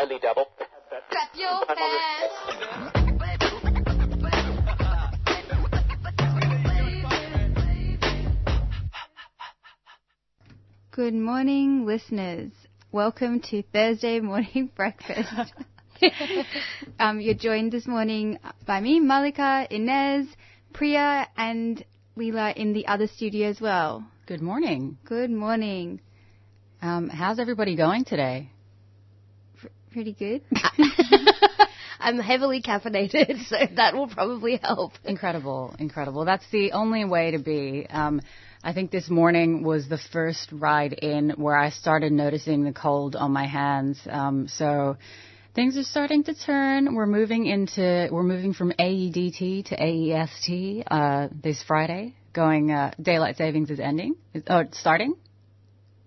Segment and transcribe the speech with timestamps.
[0.00, 0.46] Only double.
[1.10, 2.32] Clap your hands.
[10.90, 12.50] Good morning, listeners.
[12.90, 15.52] Welcome to Thursday morning breakfast.
[16.98, 20.26] um, you're joined this morning by me, Malika, Inez,
[20.72, 21.84] Priya, and
[22.16, 24.06] Leela in the other studio as well.
[24.24, 24.96] Good morning.
[25.04, 26.00] Good morning.
[26.80, 28.50] Um, how's everybody going today?
[29.92, 30.42] Pretty good.
[32.00, 34.92] I'm heavily caffeinated, so that will probably help.
[35.04, 36.24] Incredible, incredible.
[36.24, 37.86] That's the only way to be.
[37.90, 38.22] Um,
[38.62, 43.16] I think this morning was the first ride in where I started noticing the cold
[43.16, 44.00] on my hands.
[44.08, 44.96] Um, so
[45.54, 46.94] things are starting to turn.
[46.94, 52.14] We're moving into we're moving from AEDT to AEST uh, this Friday.
[52.32, 54.14] Going uh, daylight savings is ending.
[54.46, 55.14] Oh, it's starting.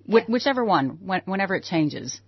[0.09, 2.21] Wh- whichever one, when, whenever it changes.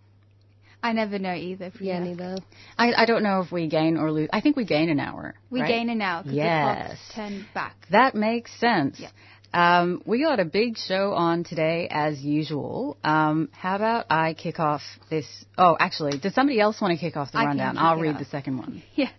[0.86, 1.72] I never know either.
[1.80, 2.38] Yeah, neither.
[2.78, 4.30] I, I don't know if we gain or lose.
[4.32, 5.34] I think we gain an hour.
[5.50, 5.68] We right?
[5.68, 6.88] gain an hour because the Yes.
[6.88, 7.76] clock's turned back.
[7.92, 9.00] That makes sense.
[9.00, 9.10] Yeah.
[9.52, 12.98] Um, we got a big show on today, as usual.
[13.04, 15.26] Um, how about I kick off this?
[15.58, 17.78] Oh, actually, does somebody else want to kick off the I rundown?
[17.78, 18.20] I'll read off.
[18.20, 18.84] the second one.
[18.96, 19.12] Yes.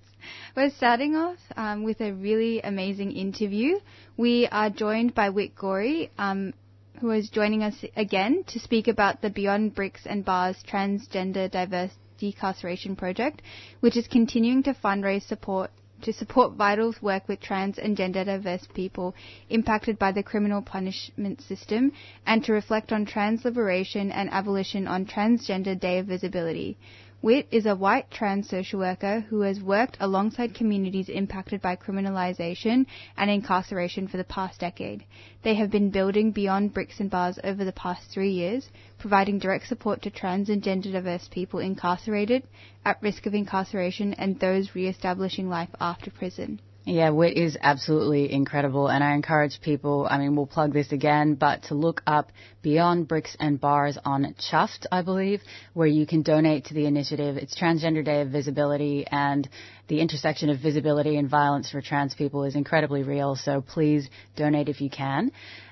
[0.57, 3.79] We're starting off um, with a really amazing interview.
[4.17, 6.55] We are joined by Whit Gorey, um,
[7.01, 11.93] who is joining us again to speak about the Beyond Bricks and Bars Transgender Diverse
[12.21, 13.43] Decarceration Project,
[13.81, 15.71] which is continuing to fundraise support
[16.03, 19.15] to support Vital's work with trans and gender diverse people
[19.49, 21.91] impacted by the criminal punishment system
[22.27, 26.77] and to reflect on trans liberation and abolition on Transgender Day of Visibility.
[27.23, 32.85] Whit is a white trans social worker who has worked alongside communities impacted by criminalization
[33.17, 35.03] and incarceration for the past decade.
[35.43, 38.69] They have been building beyond bricks and bars over the past three years,
[38.99, 42.43] providing direct support to trans and gender diverse people incarcerated,
[42.85, 46.61] at risk of incarceration, and those re-establishing life after prison.
[46.89, 51.35] Yeah, Whit is absolutely incredible, and I encourage people, I mean, we'll plug this again,
[51.35, 52.31] but to look up
[52.67, 55.41] Beyond Bricks and Bars on Chuffed, I believe,
[55.73, 57.37] where you can donate to the initiative.
[57.37, 59.49] It's Transgender Day of Visibility, and
[59.87, 64.69] the intersection of visibility and violence for trans people is incredibly real, so please donate
[64.69, 65.31] if you can.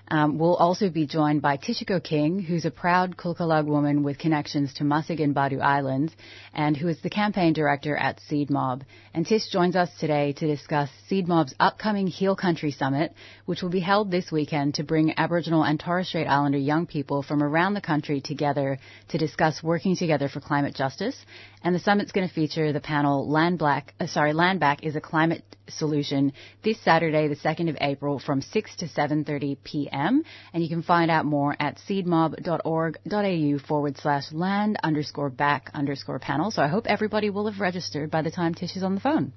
[0.08, 4.74] Um, we'll also be joined by Tishiko King, who's a proud Kulkalgal woman with connections
[4.74, 6.12] to Masig and Badu Islands,
[6.52, 8.84] and who is the campaign director at Seed Mob.
[9.14, 13.14] And Tish joins us today to discuss Seed Mob's upcoming Heal Country Summit,
[13.46, 17.22] which will be held this weekend to bring Aboriginal and Torres Strait Islander young people
[17.22, 18.78] from around the country together
[19.08, 21.16] to discuss working together for climate justice.
[21.62, 24.96] And the summit's going to feature the panel Land Black, uh, sorry, Land Back is
[24.96, 30.22] a climate solution this Saturday, the 2nd of April from 6 to 7.30 p.m.
[30.52, 36.50] And you can find out more at seedmob.org.au forward slash land underscore back underscore panel.
[36.50, 39.32] So I hope everybody will have registered by the time Tish is on the phone.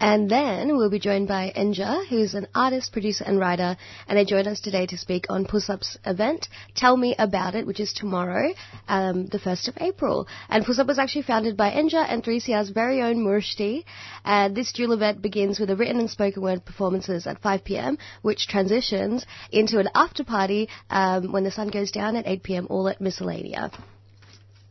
[0.00, 3.76] And then we'll be joined by Enja, who's an artist, producer, and writer,
[4.08, 7.66] and they joined us today to speak on Puss Up's event, Tell Me About It,
[7.66, 8.54] which is tomorrow,
[8.88, 10.26] um, the 1st of April.
[10.48, 13.84] And Puss Up was actually founded by Enja and 3CR's very own Murshti.
[14.24, 18.48] And this dual event begins with a written and spoken word performances at 5pm, which
[18.48, 23.00] transitions into an after party um, when the sun goes down at 8pm, all at
[23.00, 23.70] Miscellanea.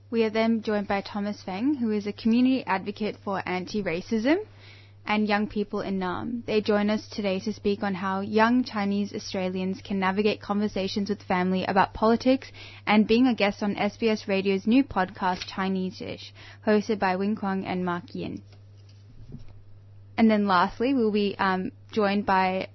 [0.10, 4.40] We are then joined by Thomas Feng, who is a community advocate for anti-racism
[5.06, 6.46] and young people in Naarm.
[6.46, 11.24] They join us today to speak on how young Chinese Australians can navigate conversations with
[11.24, 12.52] family about politics
[12.86, 16.34] and being a guest on SBS Radio's new podcast Chinese-ish,
[16.66, 18.42] hosted by Wing Kuang and Mark Yin.
[20.18, 22.68] And then lastly, we'll be um, joined by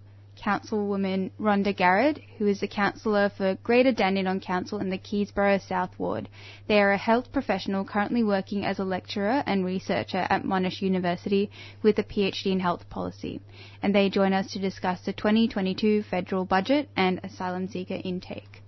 [0.45, 5.99] Councilwoman Rhonda Garad, who is the councillor for Greater Dandenong Council in the Keysborough South
[5.99, 6.29] Ward.
[6.69, 11.51] They are a health professional currently working as a lecturer and researcher at Monash University
[11.83, 13.41] with a PhD in health policy.
[13.83, 18.63] And they join us to discuss the 2022 federal budget and asylum seeker intake.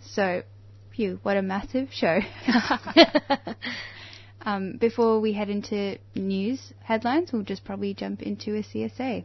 [0.00, 0.42] So,
[0.90, 2.18] phew, what a massive show.
[4.42, 9.24] um, before we head into news headlines, we'll just probably jump into a CSA.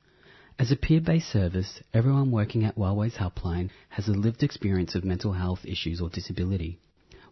[0.61, 5.33] As a peer-based service, everyone working at Wellways Helpline has a lived experience of mental
[5.33, 6.77] health issues or disability.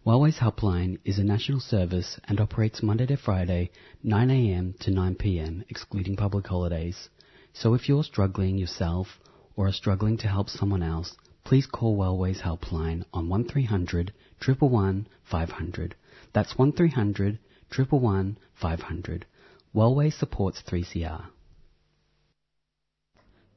[0.04, 3.70] Wellways Helpline is a national service and operates Monday to Friday,
[4.04, 7.10] 9am to 9pm, excluding public holidays.
[7.54, 9.20] So if you're struggling yourself
[9.56, 14.12] or are struggling to help someone else, please call Wellways Helpline on 1300
[14.44, 15.96] 111 500.
[16.34, 17.38] That's 1300
[17.78, 19.26] 111 500.
[19.76, 21.26] Wellways supports 3CR.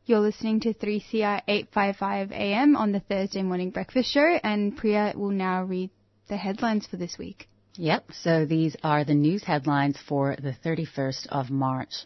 [0.05, 5.31] You're listening to 3CR 855 AM on the Thursday morning breakfast show, and Priya will
[5.31, 5.91] now read
[6.29, 7.49] the headlines for this week.
[7.77, 12.05] Yep, so these are the news headlines for the 31st of March.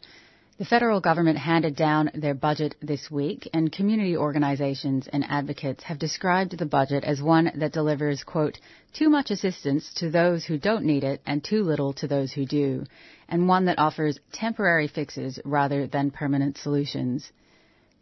[0.58, 5.98] The federal government handed down their budget this week, and community organizations and advocates have
[5.98, 8.58] described the budget as one that delivers, quote,
[8.92, 12.44] too much assistance to those who don't need it and too little to those who
[12.44, 12.84] do,
[13.26, 17.32] and one that offers temporary fixes rather than permanent solutions.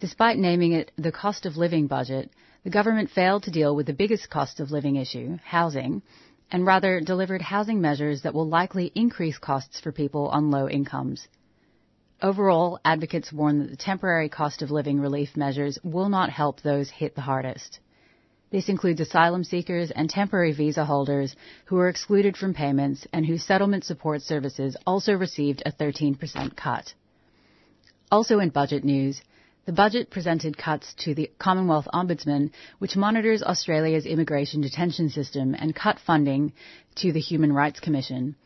[0.00, 2.30] Despite naming it the cost of living budget,
[2.64, 6.02] the government failed to deal with the biggest cost of living issue, housing,
[6.50, 11.28] and rather delivered housing measures that will likely increase costs for people on low incomes.
[12.22, 16.90] Overall, advocates warn that the temporary cost of living relief measures will not help those
[16.90, 17.80] hit the hardest.
[18.50, 21.34] This includes asylum seekers and temporary visa holders
[21.66, 26.94] who are excluded from payments and whose settlement support services also received a 13% cut.
[28.12, 29.20] Also in budget news,
[29.66, 35.74] the budget presented cuts to the Commonwealth Ombudsman, which monitors Australia's immigration detention system, and
[35.74, 36.52] cut funding
[36.96, 38.36] to the Human Rights Commission.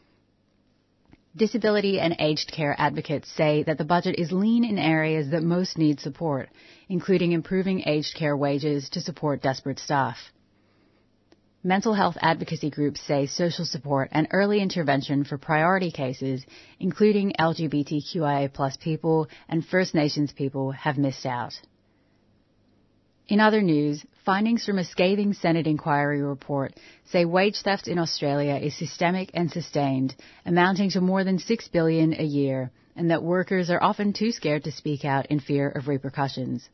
[1.37, 5.77] Disability and aged care advocates say that the budget is lean in areas that most
[5.77, 6.49] need support,
[6.89, 10.17] including improving aged care wages to support desperate staff.
[11.65, 16.47] Mental health advocacy groups say social support and early intervention for priority cases,
[16.79, 21.61] including LGBTQIA plus people and First Nations people, have missed out.
[23.27, 26.75] In other news, findings from a scathing Senate inquiry report
[27.07, 30.15] say wage theft in Australia is systemic and sustained,
[30.47, 34.63] amounting to more than 6 billion a year, and that workers are often too scared
[34.63, 36.69] to speak out in fear of repercussions.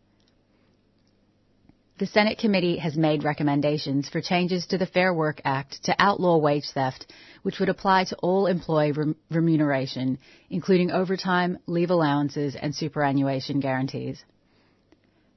[1.96, 6.38] The Senate committee has made recommendations for changes to the Fair Work Act to outlaw
[6.38, 7.06] wage theft,
[7.44, 10.18] which would apply to all employee rem- remuneration,
[10.50, 14.24] including overtime, leave allowances, and superannuation guarantees.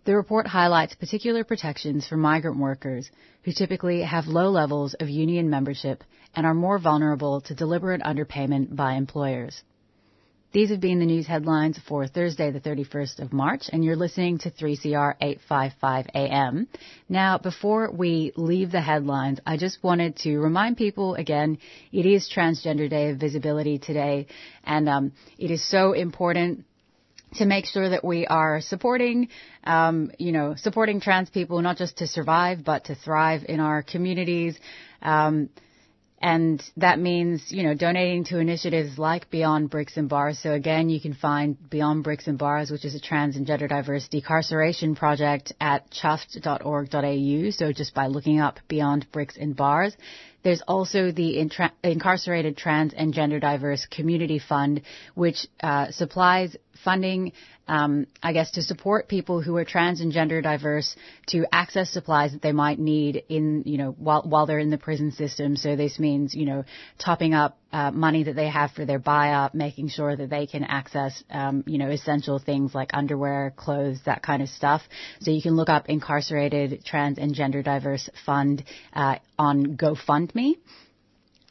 [0.05, 3.11] The report highlights particular protections for migrant workers
[3.43, 6.03] who typically have low levels of union membership
[6.35, 9.61] and are more vulnerable to deliberate underpayment by employers.
[10.53, 14.37] These have been the news headlines for Thursday, the 31st of March, and you're listening
[14.39, 16.67] to 3CR 855 AM.
[17.09, 21.57] Now, before we leave the headlines, I just wanted to remind people again,
[21.91, 24.27] it is Transgender Day of Visibility today,
[24.63, 26.63] and um, it is so important
[27.35, 29.27] to make sure that we are supporting,
[29.65, 33.83] um, you know, supporting trans people not just to survive but to thrive in our
[33.83, 34.57] communities.
[35.01, 35.49] Um,
[36.19, 40.39] and that means, you know, donating to initiatives like Beyond Bricks and Bars.
[40.39, 43.67] So again, you can find Beyond Bricks and Bars, which is a trans and gender
[43.67, 47.51] diverse decarceration project at chuffed.org.au.
[47.51, 49.95] So just by looking up Beyond Bricks and Bars.
[50.43, 54.81] There's also the Intra- Incarcerated Trans and Gender Diverse Community Fund,
[55.13, 57.33] which uh, supplies funding,
[57.67, 60.95] um, I guess, to support people who are trans and gender diverse
[61.27, 64.77] to access supplies that they might need in, you know, while while they're in the
[64.77, 65.55] prison system.
[65.55, 66.65] So this means, you know,
[66.97, 70.63] topping up uh, money that they have for their buy-up, making sure that they can
[70.63, 74.81] access, um, you know, essential things like underwear, clothes, that kind of stuff.
[75.19, 80.55] So you can look up Incarcerated Trans and Gender Diverse Fund uh, on GoFundMe.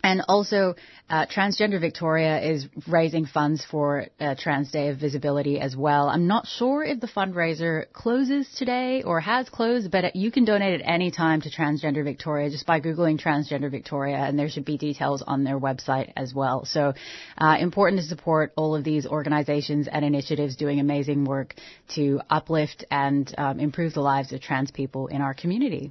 [0.06, 0.76] And also,
[1.10, 6.08] uh, Transgender Victoria is raising funds for uh, Trans Day of Visibility as well.
[6.08, 10.80] I'm not sure if the fundraiser closes today or has closed, but you can donate
[10.80, 14.78] at any time to Transgender Victoria just by Googling Transgender Victoria, and there should be
[14.78, 16.64] details on their website as well.
[16.64, 16.94] So,
[17.36, 21.56] uh, important to support all of these organizations and initiatives doing amazing work
[21.96, 25.90] to uplift and um, improve the lives of trans people in our community.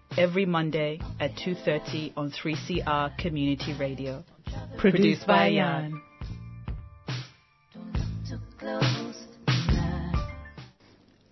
[0.17, 4.23] every Monday at 2.30 on 3CR Community Radio.
[4.77, 6.01] Produced by Jan.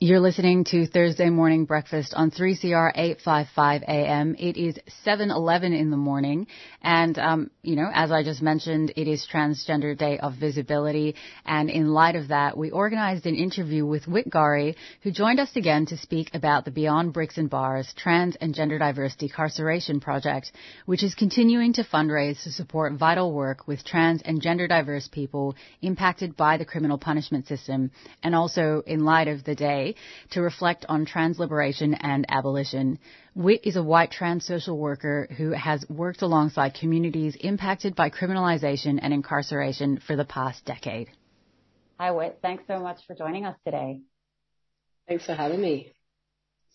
[0.02, 4.34] You're listening to Thursday Morning Breakfast on 3CR 855 AM.
[4.40, 6.48] It is 7:11 in the morning,
[6.82, 11.16] and um, you know, as I just mentioned, it is Transgender Day of Visibility,
[11.46, 15.54] and in light of that, we organised an interview with Whit Gorry, who joined us
[15.58, 20.54] again to speak about the Beyond Bricks and Bars Trans and Gender Diverse Decarceration Project,
[20.86, 25.58] which is continuing to fundraise to support vital work with trans and gender diverse people
[25.82, 27.92] impacted by the criminal punishment system,
[28.24, 29.89] and also in light of the day
[30.32, 33.00] to reflect on trans liberation and abolition.
[33.36, 39.00] Whit is a white trans social worker who has worked alongside communities impacted by criminalization
[39.02, 41.10] and incarceration for the past decade.
[42.00, 42.40] Hi, Whit.
[42.42, 44.02] Thanks so much for joining us today.
[45.08, 45.94] Thanks for having me.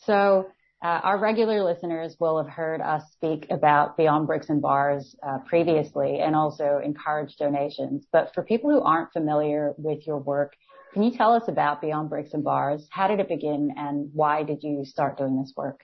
[0.04, 0.48] So,
[0.82, 5.38] uh, our regular listeners will have heard us speak about Beyond Bricks and Bars uh,
[5.46, 8.06] previously and also encourage donations.
[8.12, 10.52] But for people who aren't familiar with your work,
[10.94, 12.86] can you tell us about Beyond Bricks and Bars?
[12.88, 15.80] How did it begin and why did you start doing this work?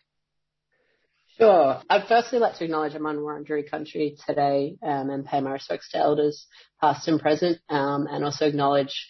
[1.36, 1.80] Sure.
[1.90, 5.90] I'd firstly like to acknowledge I'm on Wurundjeri country today um, and pay my respects
[5.90, 6.46] to elders
[6.80, 9.08] past and present um, and also acknowledge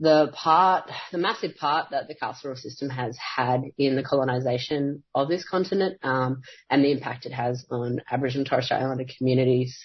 [0.00, 5.28] the part, the massive part that the carceral system has had in the colonisation of
[5.28, 9.78] this continent um, and the impact it has on Aboriginal and Torres Strait Islander communities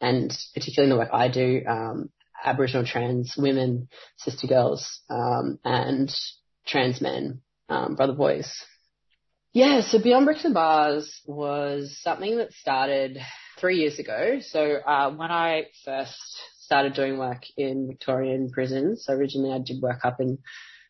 [0.00, 2.10] and particularly in the work I do um,
[2.44, 6.14] Aboriginal trans women, sister girls, um, and
[6.66, 8.52] trans men, um, brother boys.
[9.52, 13.18] Yeah, so Beyond Bricks and Bars was something that started
[13.58, 14.38] three years ago.
[14.40, 16.16] So uh, when I first
[16.60, 20.38] started doing work in Victorian prisons, so originally I did work up in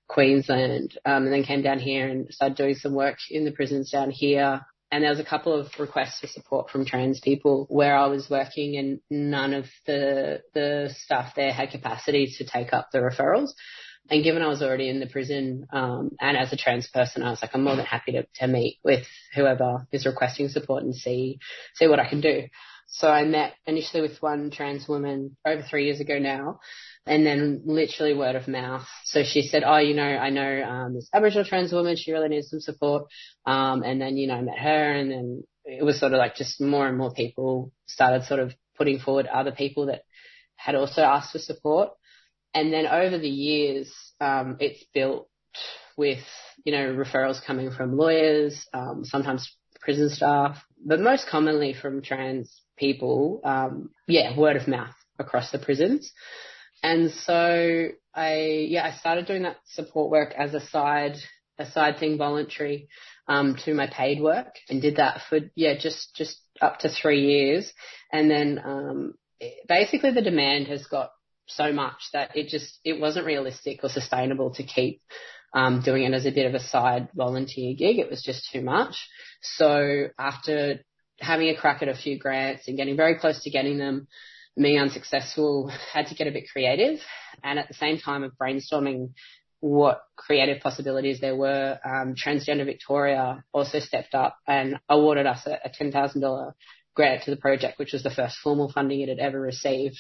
[0.09, 3.91] Queensland, um, and then came down here and started doing some work in the prisons
[3.91, 7.97] down here and there was a couple of requests for support from trans people where
[7.97, 12.89] I was working and none of the the staff there had capacity to take up
[12.93, 13.51] the referrals.
[14.11, 17.29] And given I was already in the prison, um, and as a trans person, I
[17.29, 20.95] was like, I'm more than happy to, to meet with whoever is requesting support and
[20.95, 21.39] see
[21.75, 22.45] see what I can do.
[22.87, 26.61] So I met initially with one trans woman over three years ago now,
[27.07, 28.87] and then literally word of mouth.
[29.05, 31.97] So she said, "Oh, you know, I know um, this Aboriginal trans woman.
[31.97, 33.09] She really needs some support."
[33.47, 36.35] Um, and then you know, I met her, and then it was sort of like
[36.35, 40.03] just more and more people started sort of putting forward other people that
[40.57, 41.91] had also asked for support.
[42.55, 45.29] And then over the years, um, it's built
[45.97, 46.25] with
[46.65, 49.51] you know referrals coming from lawyers, um, sometimes
[49.81, 53.41] prison staff, but most commonly from trans people.
[53.45, 56.13] Um, yeah, word of mouth across the prisons.
[56.83, 61.17] And so I, yeah, I started doing that support work as a side,
[61.59, 62.89] a side thing voluntary,
[63.27, 67.27] um, to my paid work and did that for, yeah, just, just up to three
[67.27, 67.73] years.
[68.13, 69.15] And then, um,
[69.69, 71.11] basically the demand has got
[71.47, 75.03] so much that it just, it wasn't realistic or sustainable to keep,
[75.55, 77.99] um, doing it as a bit of a side volunteer gig.
[77.99, 78.97] It was just too much.
[79.43, 80.85] So after
[81.21, 84.09] having a crack at a few grants and getting very close to getting them,
[84.57, 87.01] me unsuccessful, had to get a bit creative.
[87.43, 89.11] And at the same time of brainstorming
[89.61, 95.59] what creative possibilities there were, um, Transgender Victoria also stepped up and awarded us a,
[95.65, 96.53] a $10,000
[96.95, 99.99] grant to the project, which was the first formal funding it had ever received.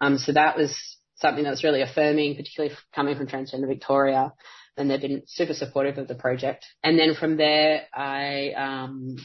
[0.00, 0.76] Um, so that was
[1.16, 4.32] something that was really affirming, particularly coming from Transgender Victoria.
[4.76, 6.64] And they've been super supportive of the project.
[6.82, 9.16] And then from there, I um,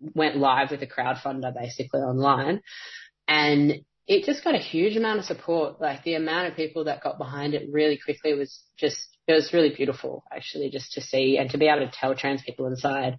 [0.00, 2.60] went live with a crowdfunder basically online.
[3.26, 5.80] And it just got a huge amount of support.
[5.80, 9.52] Like the amount of people that got behind it really quickly was just, it was
[9.52, 13.18] really beautiful actually just to see and to be able to tell trans people inside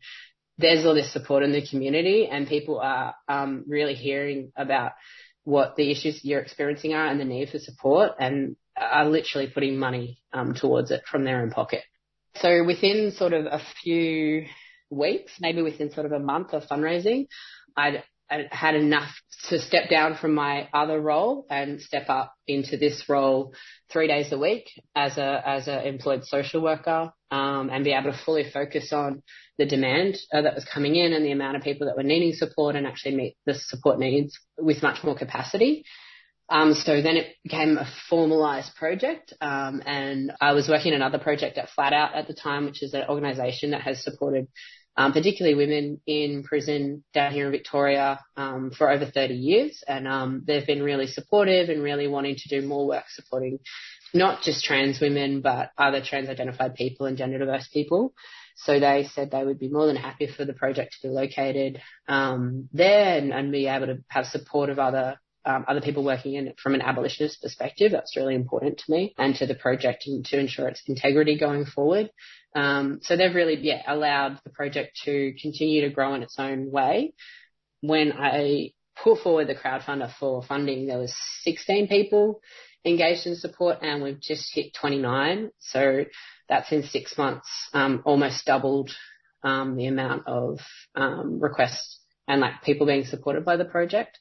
[0.61, 4.91] there's all this support in the community and people are um, really hearing about
[5.43, 9.77] what the issues you're experiencing are and the need for support and are literally putting
[9.77, 11.81] money um, towards it from their own pocket.
[12.35, 14.45] So within sort of a few
[14.89, 17.27] weeks, maybe within sort of a month of fundraising,
[17.75, 18.03] I'd,
[18.51, 19.11] had enough
[19.49, 23.53] to step down from my other role and step up into this role
[23.91, 28.11] three days a week as a as an employed social worker um, and be able
[28.11, 29.23] to fully focus on
[29.57, 32.33] the demand uh, that was coming in and the amount of people that were needing
[32.33, 35.83] support and actually meet the support needs with much more capacity.
[36.49, 41.57] Um, so then it became a formalized project, um, and I was working another project
[41.57, 44.49] at Flat Out at the time, which is an organisation that has supported
[44.97, 50.07] um, particularly women in prison down here in Victoria um, for over 30 years, and
[50.07, 53.59] um, they've been really supportive and really wanting to do more work supporting
[54.13, 58.13] not just trans women but other trans identified people and gender diverse people.
[58.57, 61.81] So they said they would be more than happy for the project to be located
[62.07, 66.35] um, there and, and be able to have support of other um, other people working
[66.35, 67.91] in it from an abolitionist perspective.
[67.91, 71.65] That's really important to me and to the project and to ensure its integrity going
[71.65, 72.11] forward.
[72.55, 76.69] Um, so they've really, yeah, allowed the project to continue to grow in its own
[76.69, 77.13] way.
[77.81, 82.41] When I put forward the crowdfunder for funding, there was 16 people
[82.85, 85.51] engaged in support and we've just hit 29.
[85.59, 86.05] So
[86.49, 88.91] that's in six months, um, almost doubled,
[89.43, 90.59] um, the amount of,
[90.95, 94.19] um, requests and like people being supported by the project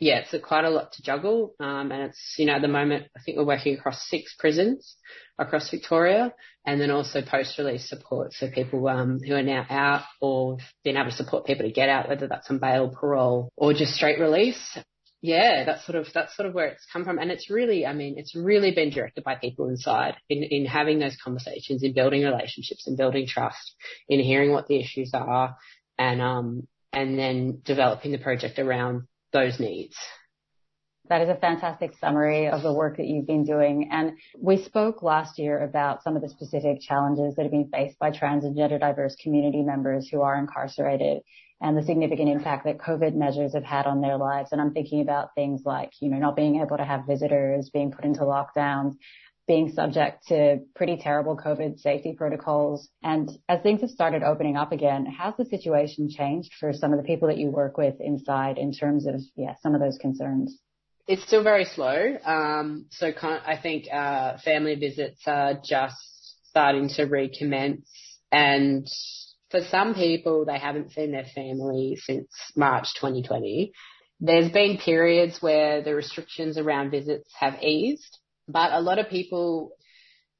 [0.00, 1.54] yeah, it's a, quite a lot to juggle.
[1.60, 4.96] Um, and it's, you know, at the moment, I think we're working across six prisons
[5.38, 6.34] across Victoria
[6.66, 8.32] and then also post-release support.
[8.32, 11.88] So people, um, who are now out or being able to support people to get
[11.88, 14.78] out, whether that's on bail, parole or just straight release.
[15.22, 17.18] Yeah, that's sort of, that's sort of where it's come from.
[17.18, 20.98] And it's really, I mean, it's really been directed by people inside in, in having
[20.98, 23.74] those conversations, in building relationships and building trust,
[24.08, 25.56] in hearing what the issues are
[25.98, 29.94] and, um, and then developing the project around those needs.
[31.10, 33.90] That is a fantastic summary of the work that you've been doing.
[33.92, 37.98] And we spoke last year about some of the specific challenges that have been faced
[37.98, 41.20] by trans and gender diverse community members who are incarcerated
[41.60, 44.50] and the significant impact that COVID measures have had on their lives.
[44.52, 47.90] And I'm thinking about things like, you know, not being able to have visitors, being
[47.90, 48.94] put into lockdowns,
[49.46, 52.88] being subject to pretty terrible COVID safety protocols.
[53.02, 56.98] And as things have started opening up again, how's the situation changed for some of
[56.98, 60.58] the people that you work with inside in terms of, yeah, some of those concerns?
[61.06, 62.16] It's still very slow.
[62.24, 65.96] Um, so I think uh, family visits are just
[66.44, 67.86] starting to recommence.
[68.32, 68.86] And
[69.50, 73.72] for some people, they haven't seen their family since March 2020.
[74.20, 79.72] There's been periods where the restrictions around visits have eased but a lot of people,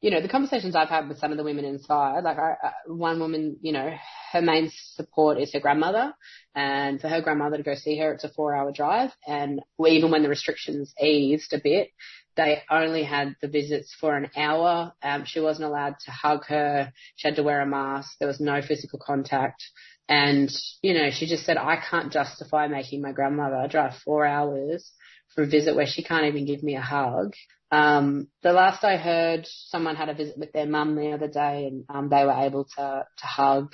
[0.01, 2.55] you know, the conversations I've had with some of the women inside, like I,
[2.87, 3.91] one woman, you know,
[4.33, 6.13] her main support is her grandmother,
[6.55, 9.11] and for her grandmother to go see her, it's a four-hour drive.
[9.27, 11.89] And even when the restrictions eased a bit,
[12.37, 14.93] they only had the visits for an hour.
[15.03, 16.93] Um, she wasn't allowed to hug her.
[17.17, 18.19] She had to wear a mask.
[18.19, 19.63] There was no physical contact.
[20.09, 20.51] And,
[20.83, 24.93] you know, she just said, I can't justify making my grandmother drive four hours
[25.35, 27.35] for a visit where she can't even give me a hug.
[27.71, 31.67] Um, the last I heard, someone had a visit with their mum the other day,
[31.67, 33.73] and um, they were able to to hug.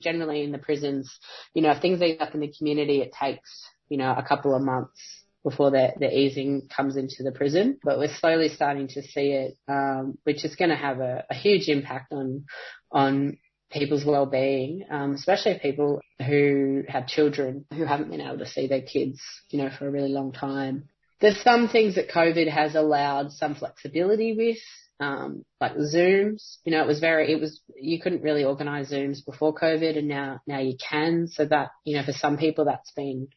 [0.00, 1.18] Generally, in the prisons,
[1.54, 4.54] you know, if things ease up in the community, it takes you know a couple
[4.54, 5.00] of months
[5.42, 7.78] before the, the easing comes into the prison.
[7.82, 11.34] But we're slowly starting to see it, um, which is going to have a, a
[11.34, 12.44] huge impact on
[12.92, 13.38] on
[13.70, 18.82] people's well-being, um, especially people who have children who haven't been able to see their
[18.82, 20.88] kids, you know, for a really long time.
[21.20, 24.58] There's some things that COVID has allowed some flexibility with,
[25.00, 26.58] um, like Zooms.
[26.64, 30.08] You know, it was very, it was, you couldn't really organize Zooms before COVID and
[30.08, 31.26] now, now you can.
[31.28, 33.28] So that, you know, for some people that's been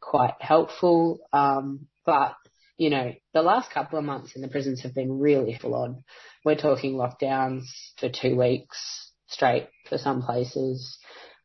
[0.00, 1.18] quite helpful.
[1.32, 2.34] Um, but,
[2.78, 6.04] you know, the last couple of months in the prisons have been really full on.
[6.44, 7.64] We're talking lockdowns
[7.98, 10.98] for two weeks straight for some places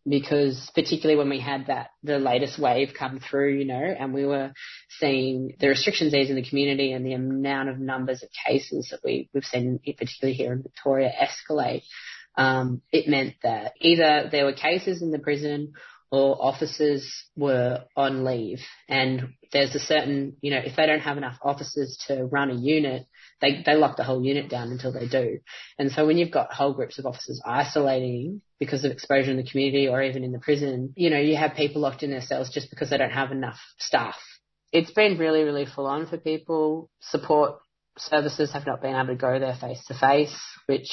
[0.08, 4.26] because particularly when we had that the latest wave come through, you know, and we
[4.26, 4.52] were
[5.00, 9.00] seeing the restrictions ease in the community and the amount of numbers of cases that
[9.04, 11.84] we we've seen, particularly here in Victoria, escalate.
[12.36, 15.74] Um, it meant that either there were cases in the prison
[16.12, 21.18] or officers were on leave and there's a certain, you know, if they don't have
[21.18, 23.08] enough officers to run a unit,
[23.42, 25.40] they, they lock the whole unit down until they do.
[25.80, 29.50] And so when you've got whole groups of officers isolating because of exposure in the
[29.50, 32.50] community or even in the prison, you know, you have people locked in their cells
[32.50, 34.16] just because they don't have enough staff.
[34.72, 36.90] It's been really, really full on for people.
[37.02, 37.60] Support
[37.98, 40.90] services have not been able to go there face to face, which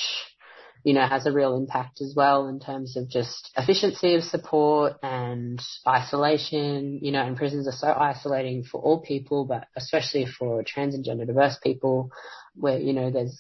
[0.85, 4.95] you know, has a real impact as well in terms of just efficiency of support
[5.03, 6.99] and isolation.
[7.03, 11.05] You know, and prisons are so isolating for all people, but especially for trans and
[11.05, 12.11] gender diverse people,
[12.55, 13.39] where you know there's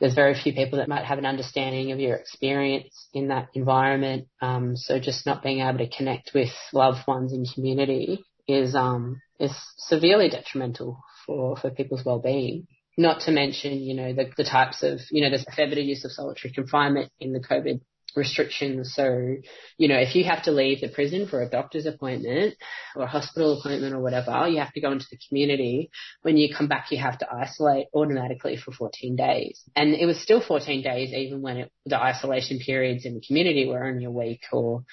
[0.00, 4.28] there's very few people that might have an understanding of your experience in that environment.
[4.42, 9.20] Um, so just not being able to connect with loved ones in community is um,
[9.40, 12.66] is severely detrimental for, for people's well-being.
[12.98, 15.78] Not to mention, you know, the, the types of, you know, there's a fair bit
[15.78, 17.80] of use of solitary confinement in the COVID
[18.16, 18.94] restrictions.
[18.94, 19.36] So,
[19.78, 22.54] you know, if you have to leave the prison for a doctor's appointment
[22.94, 25.90] or a hospital appointment or whatever, you have to go into the community.
[26.22, 29.62] When you come back, you have to isolate automatically for 14 days.
[29.74, 33.66] And it was still 14 days even when it, the isolation periods in the community
[33.66, 34.84] were only a week or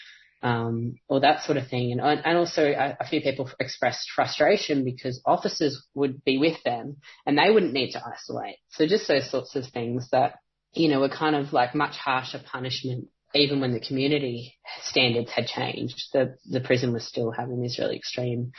[0.43, 1.93] um, or that sort of thing.
[1.93, 6.97] And, and also a, a, few people expressed frustration because officers would be with them
[7.25, 8.57] and they wouldn't need to isolate.
[8.71, 10.39] So just those sorts of things that,
[10.73, 13.07] you know, were kind of like much harsher punishment.
[13.35, 17.95] Even when the community standards had changed, the, the prison was still having these really
[17.95, 18.51] extreme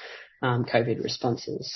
[0.43, 1.73] um, COVID responses.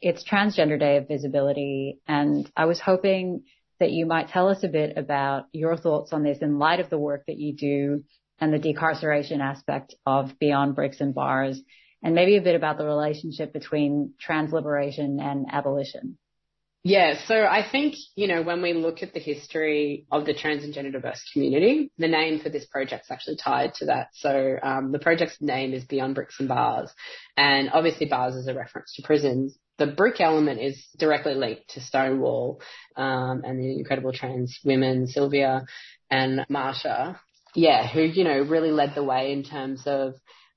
[0.00, 3.44] It's Transgender Day of Visibility, and I was hoping
[3.78, 6.90] that you might tell us a bit about your thoughts on this in light of
[6.90, 8.04] the work that you do
[8.40, 11.60] and the decarceration aspect of Beyond Bricks and Bars,
[12.02, 16.18] and maybe a bit about the relationship between trans liberation and abolition.
[16.84, 20.64] Yeah, so I think, you know, when we look at the history of the trans
[20.64, 24.08] and gender diverse community, the name for this project's actually tied to that.
[24.14, 26.90] So um, the project's name is Beyond Bricks and Bars,
[27.36, 29.56] and obviously bars is a reference to prisons.
[29.78, 32.60] The brick element is directly linked to Stonewall
[32.96, 35.64] um, and the incredible trans women, Sylvia
[36.10, 37.16] and Marsha,
[37.54, 40.14] yeah, who, you know, really led the way in terms of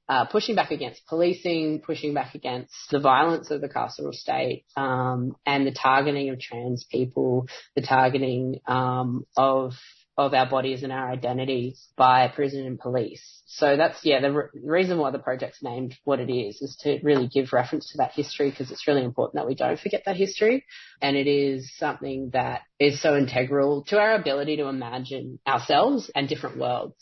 [0.07, 5.35] uh, pushing back against policing, pushing back against the violence of the carceral state, um,
[5.45, 9.73] and the targeting of trans people, the targeting um, of
[10.17, 13.43] of our bodies and our identities by prison and police.
[13.47, 16.99] So that's, yeah, the re- reason why the project's named what it is, is to
[17.03, 20.15] really give reference to that history because it's really important that we don't forget that
[20.15, 20.65] history.
[21.01, 26.29] And it is something that is so integral to our ability to imagine ourselves and
[26.29, 26.95] different worlds.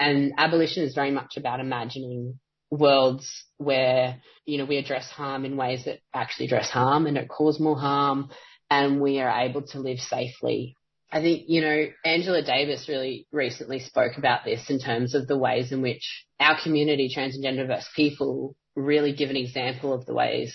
[0.00, 2.38] And abolition is very much about imagining
[2.70, 7.28] worlds where, you know, we address harm in ways that actually address harm and don't
[7.28, 8.30] cause more harm
[8.70, 10.76] and we are able to live safely.
[11.10, 15.38] I think, you know, Angela Davis really recently spoke about this in terms of the
[15.38, 20.04] ways in which our community, trans and gender diverse people, really give an example of
[20.04, 20.54] the ways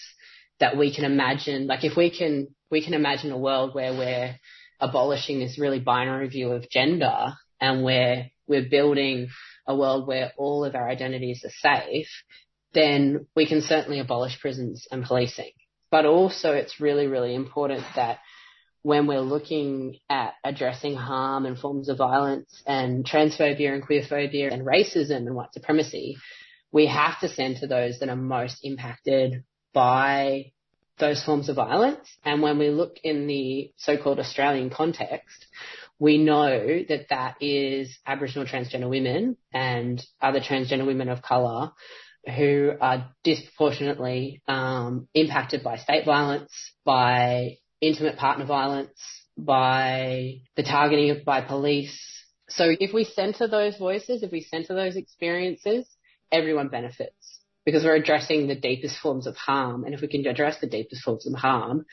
[0.60, 4.36] that we can imagine, like if we can, we can imagine a world where we're
[4.79, 9.29] abolishing this really binary view of gender and where we're building
[9.67, 12.10] a world where all of our identities are safe,
[12.73, 15.51] then we can certainly abolish prisons and policing.
[15.91, 18.19] But also it's really, really important that
[18.82, 24.65] when we're looking at addressing harm and forms of violence and transphobia and queerphobia and
[24.65, 26.17] racism and white supremacy,
[26.71, 30.51] we have to center those that are most impacted by
[30.99, 32.17] those forms of violence.
[32.25, 35.45] And when we look in the so-called Australian context,
[36.04, 36.50] we know
[36.89, 41.72] that that is Aboriginal transgender women and other transgender women of colour
[42.26, 46.52] who are disproportionately um, impacted by state violence,
[46.84, 49.00] by intimate partner violence,
[49.38, 51.98] by the targeting of, by police.
[52.50, 55.88] So if we center those voices, if we center those experiences,
[56.34, 59.86] everyone benefits because we're addressing the deepest forms of harm.
[59.86, 61.86] And if we can address the deepest forms of harm,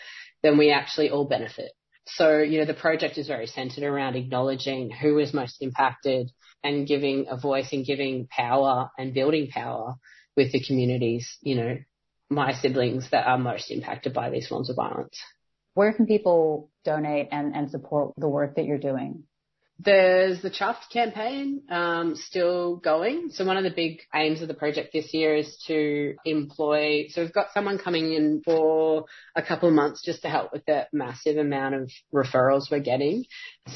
[0.43, 1.71] then we actually all benefit.
[2.15, 6.31] So, you know, the project is very centered around acknowledging who is most impacted
[6.63, 9.95] and giving a voice and giving power and building power
[10.37, 11.79] with the communities, you know,
[12.29, 15.19] my siblings that are most impacted by these forms of violence.
[15.75, 19.25] Where can people donate and, and support the work that you're doing?
[19.83, 23.31] There's the Chuffed campaign um, still going.
[23.31, 27.07] So one of the big aims of the project this year is to employ.
[27.09, 30.67] So we've got someone coming in for a couple of months just to help with
[30.67, 33.25] the massive amount of referrals we're getting.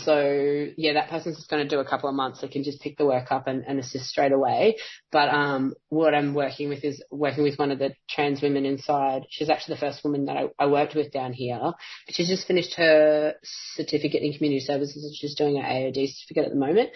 [0.02, 2.40] So yeah, that person's just going to do a couple of months.
[2.40, 4.76] They can just pick the work up and, and assist straight away.
[5.10, 9.22] But um, what I'm working with is working with one of the trans women inside.
[9.30, 11.72] She's actually the first woman that I, I worked with down here.
[12.08, 13.34] She's just finished her
[13.76, 15.62] certificate in community services and she's doing her
[15.94, 16.90] AOD certificate at the moment.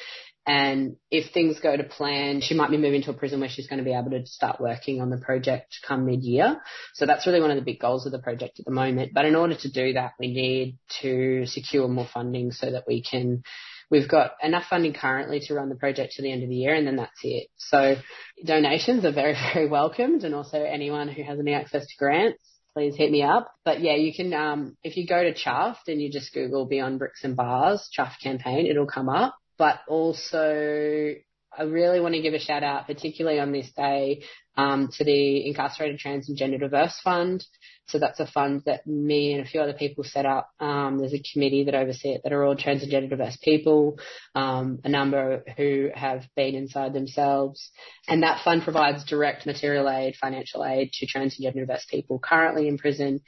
[0.47, 3.67] And if things go to plan, she might be moving to a prison where she's
[3.67, 6.61] going to be able to start working on the project come mid-year.
[6.95, 9.13] So that's really one of the big goals of the project at the moment.
[9.13, 13.03] But in order to do that, we need to secure more funding so that we
[13.03, 13.43] can
[13.91, 16.75] We've got enough funding currently to run the project to the end of the year
[16.75, 17.49] and then that's it.
[17.57, 17.97] So
[18.45, 22.43] donations are very, very welcomed and also anyone who has any access to grants,
[22.75, 23.53] please hit me up.
[23.65, 26.99] But yeah, you can, um, if you go to Chuffed and you just Google Beyond
[26.99, 31.15] Bricks and Bars, Chuffed campaign, it'll come up but also
[31.57, 34.23] I really want to give a shout out, particularly on this day,
[34.57, 37.45] um, to the Incarcerated Trans and Gender Diverse Fund.
[37.89, 40.51] So that's a fund that me and a few other people set up.
[40.61, 43.99] Um, there's a committee that oversee it that are all trans and gender diverse people,
[44.35, 47.71] um, a number who have been inside themselves.
[48.07, 52.19] And that fund provides direct material aid, financial aid to trans and gender diverse people
[52.19, 53.23] currently in prison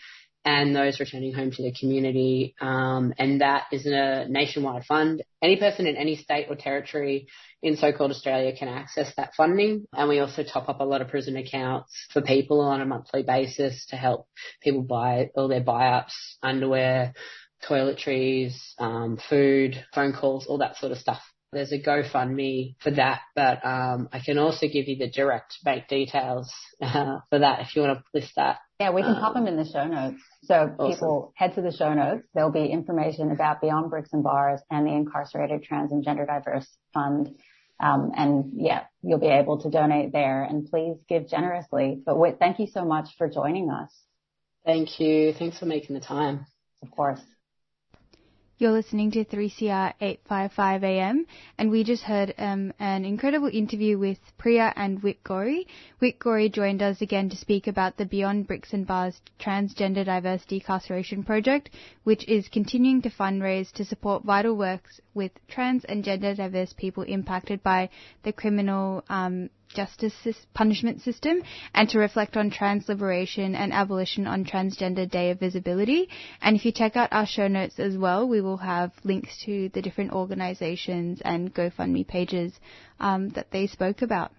[0.45, 2.55] and those returning home to the community.
[2.61, 5.23] Um, and that is a nationwide fund.
[5.43, 7.27] Any person in any state or territory
[7.63, 9.87] in so-called Australia can access that funding.
[9.93, 13.23] And we also top up a lot of prison accounts for people on a monthly
[13.23, 14.27] basis to help
[14.63, 17.13] people buy all their buy-ups, underwear,
[17.69, 21.21] toiletries, um, food, phone calls, all that sort of stuff.
[21.53, 25.89] There's a GoFundMe for that, but um, I can also give you the direct bank
[25.89, 28.59] details uh, for that if you want to list that.
[28.79, 30.23] Yeah, we can um, pop them in the show notes.
[30.45, 30.93] So awesome.
[30.93, 32.23] people head to the show notes.
[32.35, 36.69] There'll be information about Beyond Bricks and Bars and the Incarcerated Trans and Gender Diverse
[36.95, 37.35] Fund.
[37.81, 42.01] Um, and yeah, you'll be able to donate there and please give generously.
[42.05, 43.91] But thank you so much for joining us.
[44.65, 45.33] Thank you.
[45.33, 46.47] Thanks for making the time.
[46.83, 47.21] Of course.
[48.61, 54.19] You're listening to 3CR 855 AM, and we just heard um, an incredible interview with
[54.37, 55.67] Priya and Whit Gorey.
[55.99, 60.45] Whit Gorey joined us again to speak about the Beyond Bricks and Bars Transgender Diverse
[60.45, 61.71] Decarceration Project,
[62.05, 67.05] which is continuing to fundraise to support vital works with trans and gender diverse people
[67.05, 67.89] impacted by
[68.25, 70.15] the criminal um, justice
[70.55, 71.43] punishment system
[71.75, 76.09] and to reflect on trans liberation and abolition on Transgender Day of Visibility.
[76.43, 79.69] And if you check out our show notes as well, we will have links to
[79.71, 82.53] the different organizations and GoFundMe pages
[82.99, 84.33] um, that they spoke about.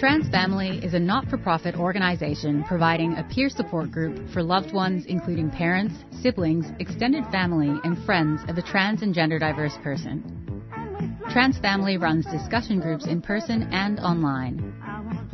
[0.00, 5.50] Trans Family is a not-for-profit organization providing a peer support group for loved ones including
[5.50, 10.24] parents, siblings, extended family, and friends of a trans and gender diverse person.
[11.28, 14.72] Trans Family runs discussion groups in person and online.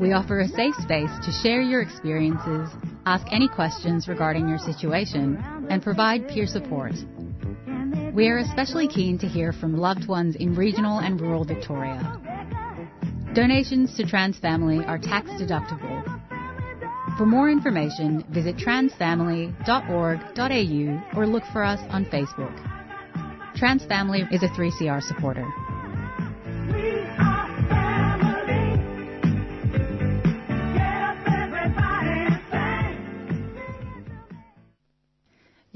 [0.01, 2.69] We offer a safe space to share your experiences,
[3.07, 5.39] ask any questions regarding your situation,
[5.71, 6.95] and provide peer support.
[8.13, 12.26] We are especially keen to hear from loved ones in regional and rural Victoria.
[13.37, 16.03] Donations to Trans Family are tax deductible.
[17.19, 22.57] For more information, visit transfamily.org.au or look for us on Facebook.
[23.55, 25.47] Trans Family is a 3CR supporter.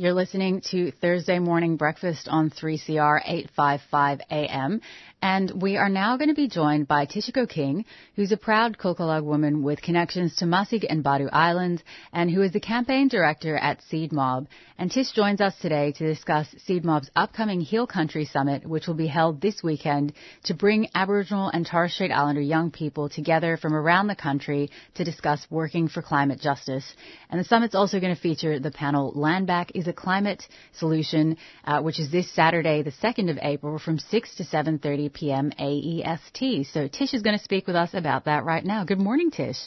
[0.01, 4.81] You're listening to Thursday Morning Breakfast on 3CR 855 AM.
[5.23, 7.85] And we are now going to be joined by Tishiko King,
[8.17, 12.53] who's a proud Kulkalgal woman with connections to Masig and Badu Islands, and who is
[12.53, 14.47] the campaign director at Seed Mob.
[14.81, 18.95] And Tish joins us today to discuss Seed Mob's upcoming Heal Country Summit, which will
[18.95, 20.14] be held this weekend
[20.45, 25.05] to bring Aboriginal and Torres Strait Islander young people together from around the country to
[25.05, 26.95] discuss working for climate justice.
[27.29, 31.37] And the summit's also going to feature the panel Land Back is a Climate Solution,
[31.66, 35.53] uh, which is this Saturday, the 2nd of April from 6 to 7.30 p.m.
[35.59, 36.64] AEST.
[36.73, 38.85] So Tish is going to speak with us about that right now.
[38.85, 39.59] Good morning, Tish.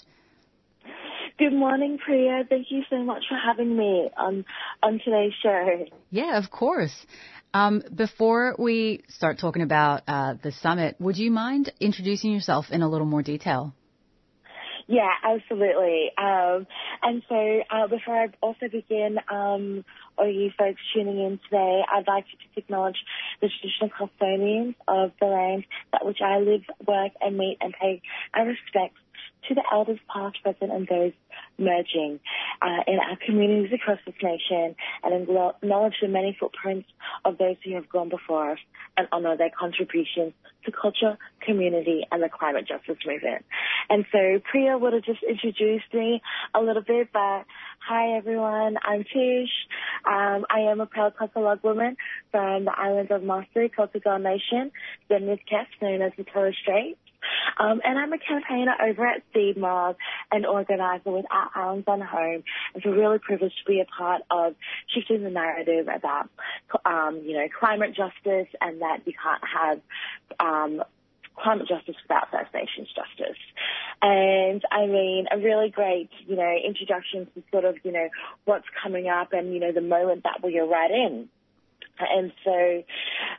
[1.40, 2.44] Good morning, Priya.
[2.48, 4.46] Thank you so much for having me on
[4.84, 5.86] on today's show.
[6.12, 6.94] Yeah, of course.
[7.56, 12.82] Um, before we start talking about uh, the summit, would you mind introducing yourself in
[12.84, 13.74] a little more detail?
[14.88, 16.12] Yeah, absolutely.
[16.18, 16.68] Um,
[17.02, 19.86] and so uh, before I also begin, um,
[20.18, 22.98] or you folks tuning in today, I'd like to just acknowledge
[23.42, 28.02] the traditional custodians of the land that which I live, work, and meet, and pay
[28.34, 29.00] our respects
[29.48, 31.14] to the elders past, present, and those
[31.58, 32.20] merging
[32.62, 36.88] uh, in our communities across this nation and acknowledge the many footprints
[37.26, 38.60] of those who have gone before us
[38.98, 40.34] and honour their contributions
[40.66, 43.46] to culture, community, and the climate justice movement.
[43.90, 46.22] And so Priya would have just introduced me
[46.54, 47.46] a little bit, but
[47.86, 49.50] hi everyone, I'm Tish.
[50.06, 51.98] Um, I am a proud Kulkalgal woman
[52.32, 54.72] from the island of Masig, Kulkalgal Nation,
[55.10, 56.98] the Midcast, known as the Torres Strait.
[57.60, 59.96] Um, and I'm a campaigner over at Seed Mob
[60.32, 62.44] and organizer with Our Islands Our Home.
[62.76, 64.56] It's a really privileged to be a part of
[64.94, 66.30] shifting the narrative about,
[66.86, 69.82] um, you know, climate justice and that you can't have,
[70.40, 70.84] um,
[71.36, 73.38] climate justice without First Nations justice.
[74.02, 78.08] And I mean, a really great, you know, introduction to sort of, you know,
[78.46, 81.30] what's coming up and, you know, the moment that we are right in.
[82.00, 82.84] And so,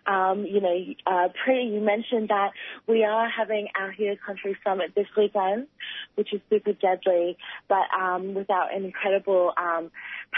[0.06, 2.50] Um, you know, uh, Priya, you mentioned that
[2.86, 5.66] we are having our Heal Country Summit this weekend,
[6.14, 7.38] which is super deadly,
[7.68, 9.90] but um, with our incredible um,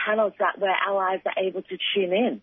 [0.05, 2.41] panels that where allies are able to tune in.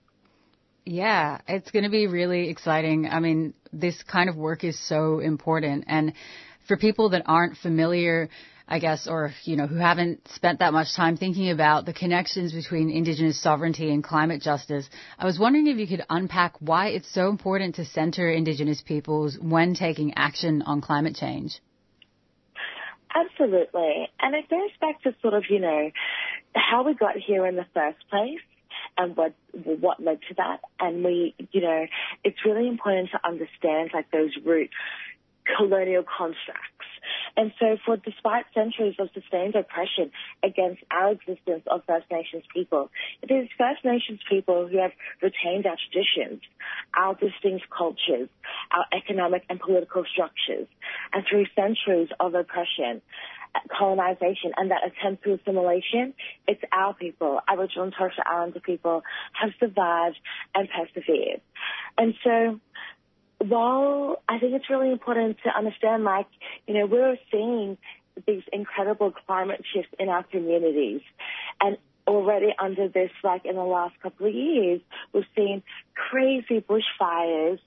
[0.86, 3.08] Yeah, it's going to be really exciting.
[3.10, 5.86] I mean, this kind of work is so important.
[5.88, 6.14] And
[6.68, 8.28] for people that aren't familiar,
[8.68, 12.54] I guess, or, you know, who haven't spent that much time thinking about the connections
[12.54, 17.14] between Indigenous sovereignty and climate justice, I was wondering if you could unpack why it's
[17.14, 21.60] so important to center Indigenous peoples when taking action on climate change.
[23.14, 24.10] Absolutely.
[24.20, 25.92] And it goes back to sort of, you know,
[26.56, 28.40] how we got here in the first place
[28.98, 30.62] and what what led to that.
[30.80, 31.86] And we, you know,
[32.24, 34.70] it's really important to understand like those root
[35.58, 36.88] colonial constructs.
[37.36, 40.12] And so for despite centuries of sustained oppression
[40.44, 42.90] against our existence of First Nations people,
[43.22, 46.42] it is First Nations people who have retained our traditions,
[46.96, 48.30] our distinct cultures,
[48.72, 50.68] our economic and political structures,
[51.12, 53.02] and through centuries of oppression,
[53.56, 56.14] uh, colonization and that attempt to assimilation,
[56.48, 59.04] it's our people, Aboriginal and Torres Strait Islander people,
[59.34, 60.18] have survived
[60.56, 61.42] and persevered.
[61.98, 62.60] And so
[63.48, 66.28] while I think it's really important to understand, like,
[66.68, 67.78] you know, we're seeing
[68.28, 71.02] these incredible climate shifts in our communities.
[71.60, 74.82] And already under this, like in the last couple of years,
[75.14, 75.64] we've seen
[75.96, 77.60] crazy bushfires,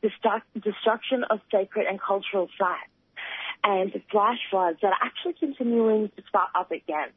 [0.00, 2.90] destruction of sacred and cultural sites,
[3.64, 7.08] and flash floods that are actually continuing to start up again.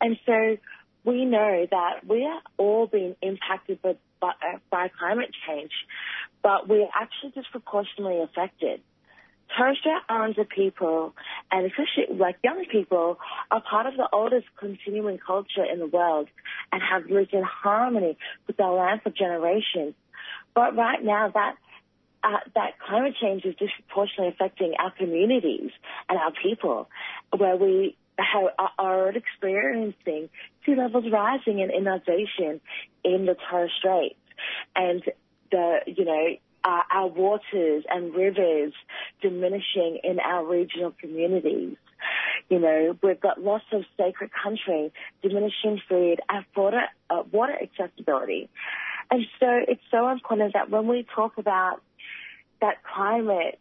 [0.00, 0.58] And so
[1.04, 4.32] we know that we are all being impacted by, by,
[4.70, 5.72] by climate change
[6.42, 8.80] but we're actually disproportionately affected.
[9.56, 11.14] Torres Strait Islander people,
[11.50, 13.18] and especially like young people,
[13.50, 16.28] are part of the oldest continuing culture in the world
[16.72, 19.94] and have lived in harmony with our land for generations.
[20.54, 21.56] But right now, that
[22.24, 25.70] uh, that climate change is disproportionately affecting our communities
[26.08, 26.88] and our people,
[27.36, 30.28] where we have, are experiencing
[30.64, 32.60] sea levels rising and inundation
[33.04, 34.16] in the Torres Straits.
[34.76, 35.02] And
[35.50, 38.72] the, you know, our waters and rivers
[39.20, 41.76] diminishing in our regional communities.
[42.48, 48.48] You know, we've got loss of sacred country, diminishing food, and water, uh, water accessibility.
[49.10, 51.80] And so it's so important that when we talk about
[52.60, 53.58] that climate,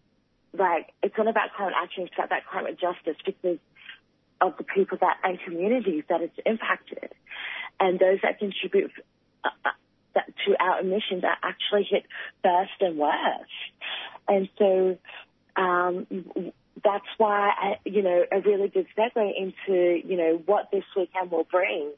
[0.54, 3.58] like, it's not about climate action, it's about that climate justice because
[4.42, 7.12] of the people that and communities that it's impacted
[7.80, 8.92] and those that contribute
[9.44, 9.70] uh, uh
[10.14, 12.04] that to our emissions are actually hit
[12.44, 13.52] first and worst.
[14.28, 14.98] And so
[15.56, 16.06] um,
[16.84, 21.32] that's why, I, you know, a really good segue into, you know, what this weekend
[21.32, 21.92] will bring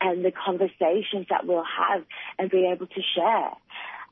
[0.00, 2.04] and the conversations that we'll have
[2.38, 3.50] and be able to share.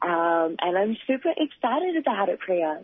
[0.02, 2.82] Um, and I'm super excited about it, Priya.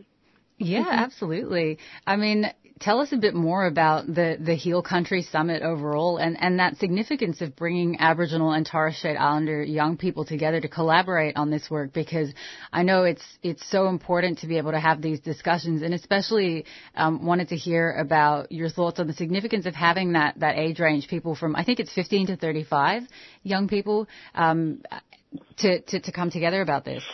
[0.59, 1.79] Yeah, absolutely.
[2.07, 6.37] I mean, tell us a bit more about the, the Heal Country Summit overall and,
[6.41, 11.37] and that significance of bringing Aboriginal and Torres Strait Islander young people together to collaborate
[11.37, 12.33] on this work because
[12.73, 16.65] I know it's, it's so important to be able to have these discussions and especially
[16.97, 20.81] um, wanted to hear about your thoughts on the significance of having that, that age
[20.81, 23.03] range, people from, I think it's 15 to 35
[23.43, 24.83] young people, um,
[25.59, 27.05] to, to, to come together about this.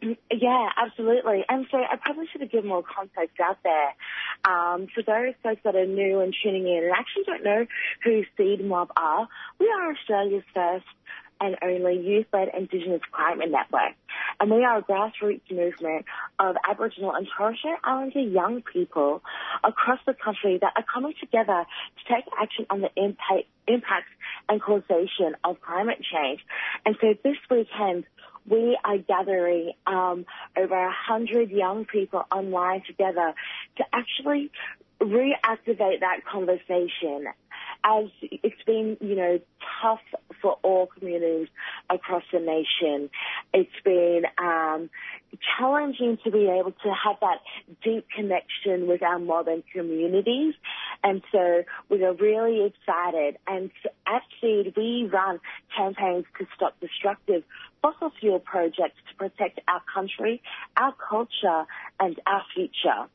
[0.00, 1.44] Yeah, absolutely.
[1.48, 3.94] And so I probably should have given more context out there.
[4.44, 7.66] Um, for those folks that are new and tuning in and actually don't know
[8.04, 10.86] who Seed Mob are, we are Australia's first
[11.40, 13.94] and only youth-led Indigenous climate network.
[14.40, 16.04] And we are a grassroots movement
[16.38, 19.22] of Aboriginal and Torres Strait Islander young people
[19.62, 24.10] across the country that are coming together to take action on the impact, impacts
[24.48, 26.40] and causation of climate change.
[26.84, 28.04] And so this weekend,
[28.46, 33.34] we are gathering um, over a hundred young people online together
[33.76, 34.50] to actually
[35.00, 37.26] reactivate that conversation
[37.84, 39.40] as it's been, you know,
[39.80, 40.00] tough
[40.42, 41.48] for all communities
[41.90, 43.08] across the nation.
[43.54, 44.90] It's been um,
[45.58, 47.38] challenging to be able to have that
[47.82, 50.54] deep connection with our modern communities.
[51.04, 53.36] And so we are really excited.
[53.46, 53.70] And
[54.06, 55.40] at Seed, we run
[55.76, 57.44] campaigns to stop destructive
[57.82, 60.42] fossil fuel projects to protect our country,
[60.76, 61.64] our culture,
[62.00, 63.08] and our future.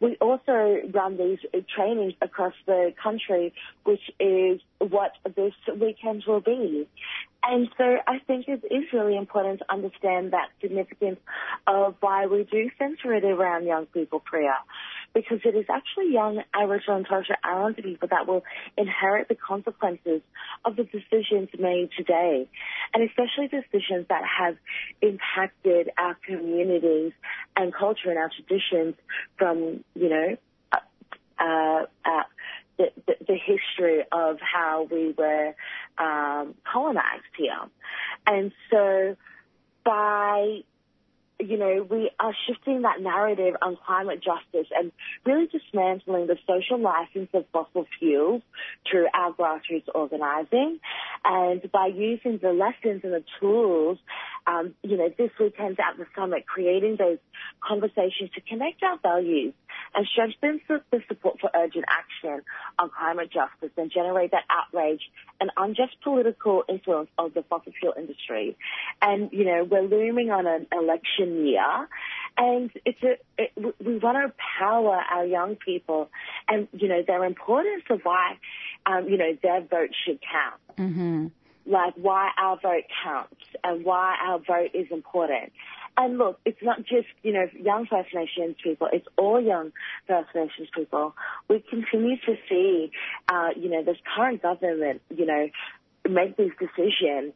[0.00, 1.38] We also run these
[1.76, 3.52] trainings across the country,
[3.84, 6.88] which is what this weekend will be.
[7.42, 11.18] And so I think it is really important to understand that significance
[11.66, 14.56] of why we do center it around young people, Priya.
[15.14, 18.44] because it is actually young Aboriginal and Torres Strait Islander people that will
[18.76, 20.22] inherit the consequences
[20.64, 22.48] of the decisions made today,
[22.94, 24.56] and especially decisions that have
[25.02, 27.12] impacted our communities
[27.56, 28.94] and culture and our traditions
[29.36, 30.36] from, you know,
[30.72, 32.22] uh, uh,
[32.76, 35.54] the, the, the, history of how we were
[35.98, 37.58] um, colonized here.
[38.26, 39.16] And so
[39.84, 40.60] by
[41.40, 44.92] you know, we are shifting that narrative on climate justice and
[45.24, 48.42] really dismantling the social license of fossil fuels
[48.90, 50.80] through our grassroots organising.
[51.24, 53.98] And by using the lessons and the tools,
[54.46, 57.18] um, you know, this weekend at the summit, creating those
[57.66, 59.54] conversations to connect our values
[59.94, 60.60] and strengthen
[60.90, 62.42] the support for urgent action
[62.78, 65.02] on climate justice and generate that outrage
[65.40, 68.56] and unjust political influence of the fossil fuel industry.
[69.02, 71.88] And, you know, we're looming on an election year
[72.36, 73.52] and it's a, it,
[73.84, 76.10] we want to empower our young people
[76.48, 78.38] and, you know, their importance of why,
[78.86, 80.78] um, you know, their vote should count.
[80.78, 81.26] Mm-hmm.
[81.66, 85.52] Like why our vote counts and why our vote is important.
[85.96, 89.72] And look, it's not just, you know, young First Nations people, it's all young
[90.06, 91.14] First Nations people.
[91.48, 92.90] We continue to see,
[93.28, 95.48] uh, you know, this current government, you know,
[96.08, 97.34] make these decisions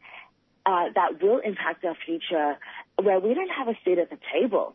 [0.67, 2.57] uh, that will impact our future
[3.03, 4.75] where we don't have a seat at the table.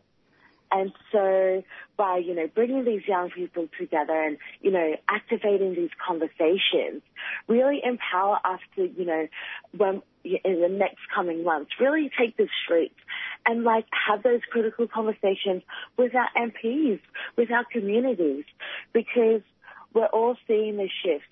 [0.72, 1.64] And so
[1.96, 7.02] by, you know, bringing these young people together and, you know, activating these conversations
[7.48, 9.26] really empower us to, you know,
[9.76, 12.94] when, in the next coming months, really take the streets
[13.46, 15.62] and like have those critical conversations
[15.96, 17.00] with our MPs,
[17.36, 18.44] with our communities,
[18.92, 19.42] because
[19.92, 21.26] we're all seeing the shifts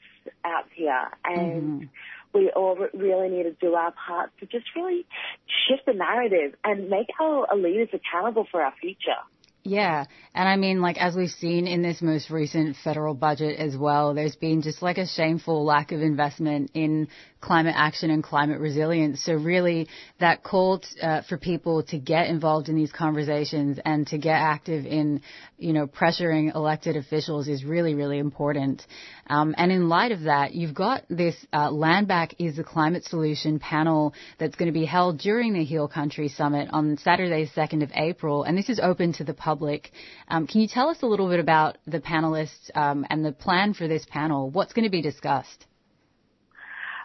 [0.44, 1.86] out here and mm-hmm.
[2.34, 5.06] We all really need to do our part to just really
[5.68, 9.20] shift the narrative and make our leaders accountable for our future.
[9.64, 10.06] Yeah.
[10.34, 14.14] And I mean, like, as we've seen in this most recent federal budget as well,
[14.14, 17.08] there's been just like a shameful lack of investment in
[17.40, 19.24] climate action and climate resilience.
[19.24, 19.88] So really
[20.20, 24.34] that call t- uh, for people to get involved in these conversations and to get
[24.34, 25.22] active in,
[25.56, 28.84] you know, pressuring elected officials is really, really important.
[29.28, 33.04] Um, and in light of that, you've got this uh, Land Back is the Climate
[33.04, 37.82] Solution panel that's going to be held during the Heal Country Summit on Saturday, 2nd
[37.82, 39.47] of April, and this is open to the public.
[40.28, 43.74] Um, can you tell us a little bit about the panelists um, and the plan
[43.74, 44.50] for this panel?
[44.50, 45.66] What's going to be discussed?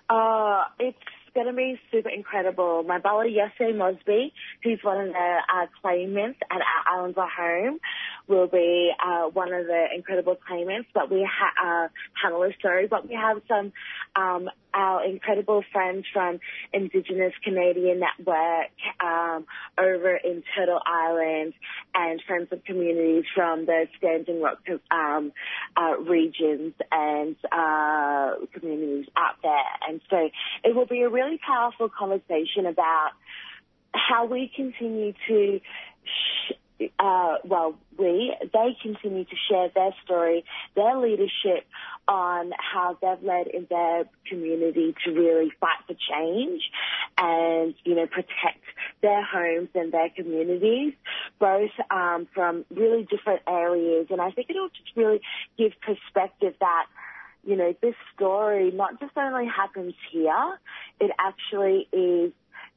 [0.10, 0.98] Uh, it's
[1.34, 2.84] going to be super incredible.
[2.84, 4.34] My brother Yessie Mosby,
[4.64, 7.80] who's one of the uh, claimants at Our Islands Our Home,
[8.28, 10.90] will be uh, one of the incredible claimants.
[10.94, 11.88] But we have uh,
[12.24, 13.74] panelists, sorry, but we have some
[14.16, 16.40] um, our incredible friends from
[16.74, 18.72] Indigenous Canadian Network
[19.04, 19.46] um,
[19.78, 21.54] over in Turtle Island
[21.94, 24.60] and friends of communities from the Standing Rock
[24.90, 25.32] um,
[25.78, 29.62] uh, regions and uh, communities out there.
[29.88, 30.30] And so
[30.64, 33.12] it will be a really powerful conversation about
[33.94, 35.60] how we continue to
[36.04, 36.54] sh-
[37.00, 40.44] uh, well, we, they continue to share their story,
[40.76, 41.66] their leadership
[42.08, 46.62] on how they've led in their community to really fight for change
[47.18, 48.64] and, you know, protect
[49.02, 50.94] their homes and their communities,
[51.40, 54.08] both um, from really different areas.
[54.10, 55.22] And I think it'll just really
[55.58, 56.86] give perspective that,
[57.46, 60.60] you know, this story not just only happens here,
[61.00, 62.32] it actually is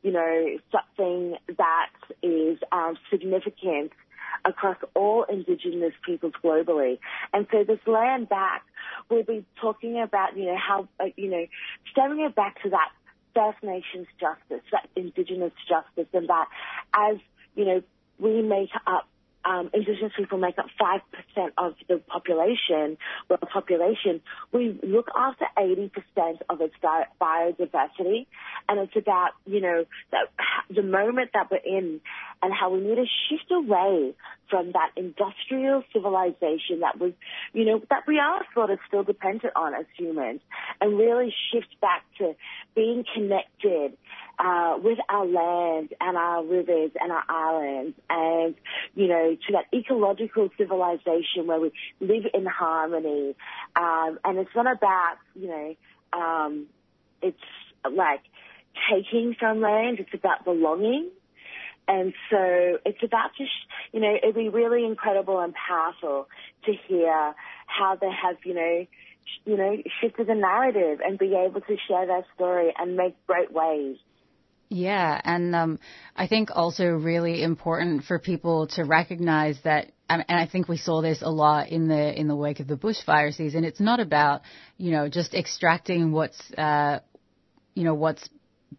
[0.06, 1.90] you know, something that
[2.22, 3.90] is um, significant
[4.44, 7.00] across all Indigenous peoples globally.
[7.32, 8.62] And so this land back,
[9.10, 11.44] we'll be talking about, you know, how, uh, you know,
[11.90, 12.90] stemming it back to that
[13.34, 16.46] First Nations justice, that Indigenous justice, and that
[16.94, 17.16] as,
[17.56, 17.82] you know,
[18.20, 19.08] we make up
[19.46, 24.20] um, Indigenous people make up 5% of the population, well, population,
[24.52, 25.90] we look after 80%
[26.50, 28.26] of its biodiversity.
[28.68, 30.26] And it's about, you know, that,
[30.74, 32.00] the moment that we're in
[32.42, 34.14] and how we need to shift away
[34.50, 37.12] from that industrial civilization that was,
[37.52, 40.40] you know, that we are sort of still dependent on as humans
[40.80, 42.34] and really shift back to
[42.74, 43.96] being connected
[44.38, 48.54] uh, with our land and our rivers and our islands and,
[48.94, 53.34] you know, to that ecological civilization where we live in harmony.
[53.74, 55.74] Um, and it's not about, you know,
[56.12, 56.66] um,
[57.22, 57.38] it's
[57.90, 58.20] like
[58.90, 61.10] taking some land, it's about belonging.
[61.88, 63.52] And so it's about just,
[63.92, 66.26] you know, it'd be really incredible and powerful
[66.64, 67.34] to hear
[67.66, 68.86] how they have, you know,
[69.44, 73.52] you know, shifted the narrative and be able to share their story and make great
[73.52, 73.98] waves.
[74.68, 75.78] Yeah, and um,
[76.16, 81.02] I think also really important for people to recognize that and I think we saw
[81.02, 83.64] this a lot in the in the wake of the bushfire season.
[83.64, 84.42] It's not about
[84.76, 87.00] you know just extracting what's uh,
[87.74, 88.28] you know what's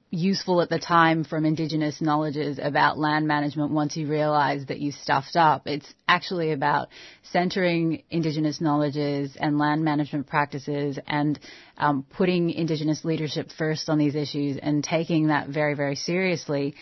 [0.10, 4.92] useful at the time from indigenous knowledges about land management once you realize that you
[4.92, 5.68] stuffed up.
[5.68, 6.88] It's actually about
[7.24, 11.38] centering indigenous knowledges and land management practices and
[11.78, 16.76] um, putting indigenous leadership first on these issues and taking that very, very seriously.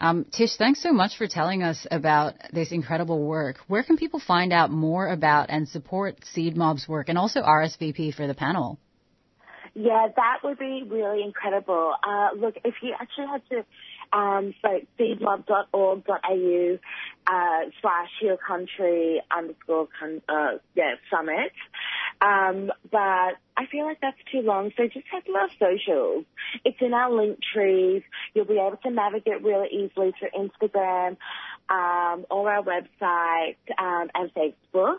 [0.00, 3.58] Um, Tish, thanks so much for telling us about this incredible work.
[3.68, 8.12] Where can people find out more about and support Seed Mob's work and also RSVP
[8.12, 8.80] for the panel?
[9.74, 11.94] Yeah, that would be really incredible.
[12.06, 13.64] Uh, look, if you actually had to,
[14.16, 16.78] um, so seedmob.org.au
[17.26, 21.52] uh, slash your country underscore con- uh, yeah summit.
[22.20, 22.98] Um, but
[23.56, 26.26] I feel like that's too long, so just head to our socials.
[26.64, 28.02] It's in our link trees.
[28.34, 31.16] You'll be able to navigate really easily through Instagram,
[31.70, 34.98] um, or our website, um, and Facebook.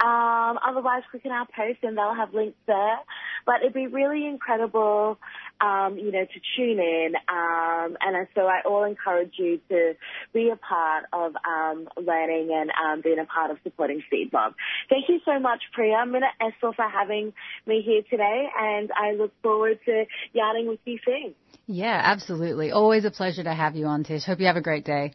[0.00, 2.98] Um, otherwise, click on our post and they'll have links there.
[3.46, 5.18] But it'd be really incredible,
[5.60, 7.14] um, you know, to tune in.
[7.28, 9.94] Um, and so I all encourage you to
[10.32, 14.54] be a part of um, learning and um, being a part of supporting Seed Mob.
[14.88, 17.32] Thank you so much, Priya, Minna Essel, for having
[17.66, 18.46] me here today.
[18.58, 21.34] And I look forward to yarning with you soon.
[21.66, 22.72] Yeah, absolutely.
[22.72, 24.24] Always a pleasure to have you on, Tish.
[24.24, 25.12] Hope you have a great day.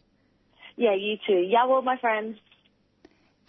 [0.76, 1.44] Yeah, you too.
[1.46, 2.38] Yeah, well, my friends.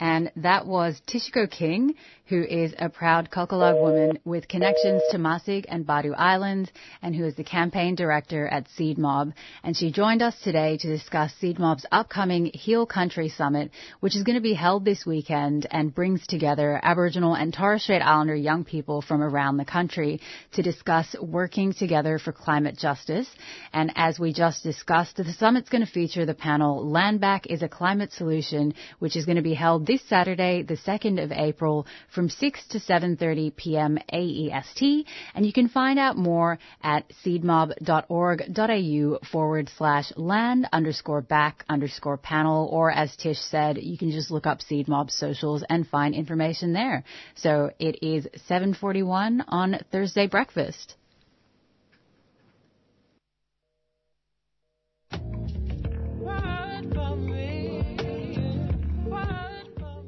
[0.01, 1.93] And that was Tishiko King,
[2.31, 6.71] who is a proud Kulkalgal woman with connections to Masig and Badu Islands,
[7.01, 9.33] and who is the campaign director at Seed Mob.
[9.65, 14.23] And she joined us today to discuss Seed Mob's upcoming Heal Country Summit, which is
[14.23, 18.63] going to be held this weekend and brings together Aboriginal and Torres Strait Islander young
[18.63, 20.21] people from around the country
[20.53, 23.27] to discuss working together for climate justice.
[23.73, 27.61] And as we just discussed, the summit's going to feature the panel Land Back is
[27.61, 31.85] a Climate Solution, which is going to be held this Saturday, the 2nd of April,
[32.15, 33.97] from 6 to 7.30 p.m.
[34.11, 35.05] AEST,
[35.35, 42.67] and you can find out more at seedmob.org.au forward slash land underscore back underscore panel,
[42.71, 47.03] or as Tish said, you can just look up Seedmob's socials and find information there.
[47.35, 50.95] So it is 7.41 on Thursday breakfast.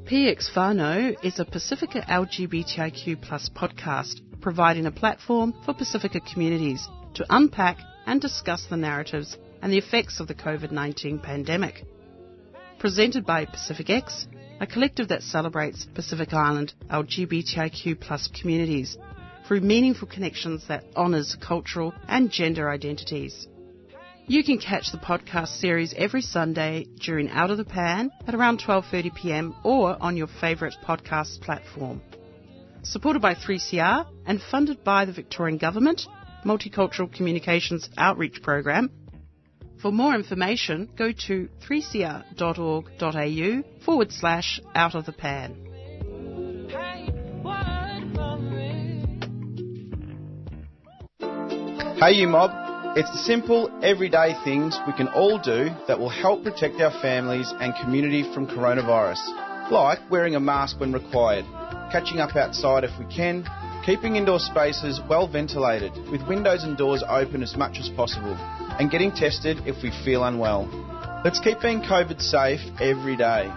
[0.06, 7.24] PX Whānau is a Pacifica LGBTIQ plus podcast providing a platform for Pacifica communities to
[7.30, 11.86] unpack and discuss the narratives and the effects of the COVID-19 pandemic.
[12.78, 14.26] Presented by Pacific X,
[14.60, 18.98] a collective that celebrates Pacific Island LGBTIQ plus communities
[19.48, 23.48] through meaningful connections that honours cultural and gender identities.
[24.26, 28.58] You can catch the podcast series every Sunday during Out of the Pan at around
[28.58, 29.54] 12:30 p.m.
[29.62, 32.00] or on your favorite podcast platform.
[32.82, 36.06] Supported by 3CR and funded by the Victorian Government
[36.42, 38.90] Multicultural Communications Outreach Program.
[39.82, 42.24] For more information, go to 3cr.org.au
[43.84, 45.60] forward slash out of the pan.
[52.00, 52.63] Hey, you mob.
[52.96, 57.52] It's the simple, everyday things we can all do that will help protect our families
[57.58, 59.18] and community from coronavirus.
[59.68, 61.44] Like wearing a mask when required,
[61.90, 63.44] catching up outside if we can,
[63.84, 68.36] keeping indoor spaces well ventilated with windows and doors open as much as possible,
[68.78, 70.68] and getting tested if we feel unwell.
[71.24, 73.50] Let's keep being COVID safe every day.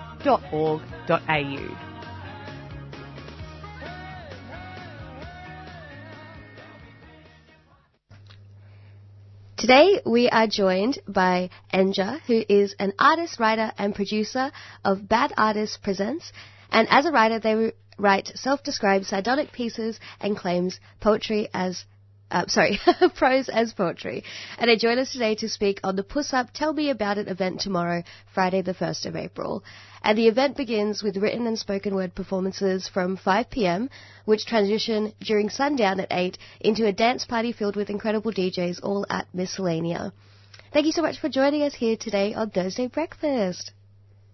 [9.63, 14.51] Today we are joined by Enja, who is an artist, writer, and producer
[14.85, 16.33] of Bad Artist Presents,
[16.73, 21.85] And as a writer, they write self-described sardonic pieces and claims poetry as
[22.33, 22.81] uh, sorry,
[23.17, 24.25] prose as poetry.
[24.59, 27.29] And they join us today to speak on the Puss Up Tell Me About It
[27.29, 28.03] event tomorrow,
[28.35, 29.63] Friday the 1st of April.
[30.03, 33.91] And the event begins with written and spoken word performances from 5 p.m.,
[34.25, 39.07] which transition during sundown at 8 into a dance party filled with incredible DJs all
[39.11, 40.13] at Miscellanea.
[40.73, 43.73] Thank you so much for joining us here today on Thursday Breakfast.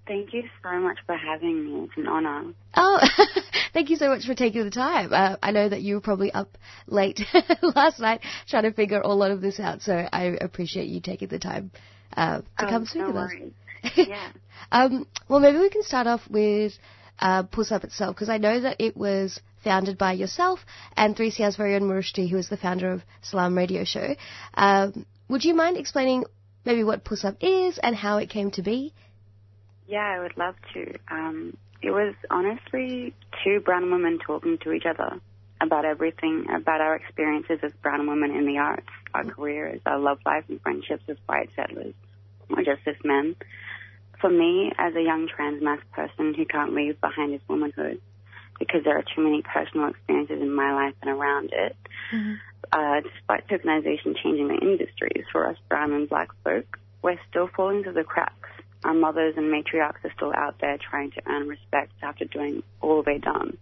[0.08, 1.84] Thank you so much for having me.
[1.84, 2.52] It's an honor.
[2.74, 2.98] Oh,
[3.74, 5.12] thank you so much for taking the time.
[5.12, 6.56] Uh, I know that you were probably up
[6.86, 7.20] late
[7.62, 11.28] last night trying to figure a lot of this out, so I appreciate you taking
[11.28, 11.70] the time
[12.16, 13.52] uh, to Oh, come speak no with worries.
[13.84, 13.90] us.
[14.08, 14.30] yeah.
[14.72, 16.72] Um, well, maybe we can start off with
[17.18, 20.60] uh, Puss Up itself, because I know that it was founded by yourself
[20.96, 24.14] and 3CR's very own Marushti, who is the founder of Salam Radio Show.
[24.54, 26.24] Um, would you mind explaining
[26.64, 28.94] maybe what Puss Up is and how it came to be?
[29.88, 30.94] Yeah, I would love to.
[31.10, 35.18] Um, it was honestly two brown women talking to each other
[35.62, 40.18] about everything, about our experiences as brown women in the arts, our careers, our love
[40.26, 41.94] life and friendships as white settlers,
[42.50, 43.34] or just as men.
[44.20, 48.00] For me, as a young trans mass person who can't leave behind his womanhood,
[48.58, 51.76] because there are too many personal experiences in my life and around it,
[52.72, 57.82] uh, despite tokenization changing the industries for us brown and black folk, we're still falling
[57.84, 58.50] through the cracks.
[58.84, 63.02] Our mothers and matriarchs are still out there trying to earn respect after doing all
[63.02, 63.58] they've done.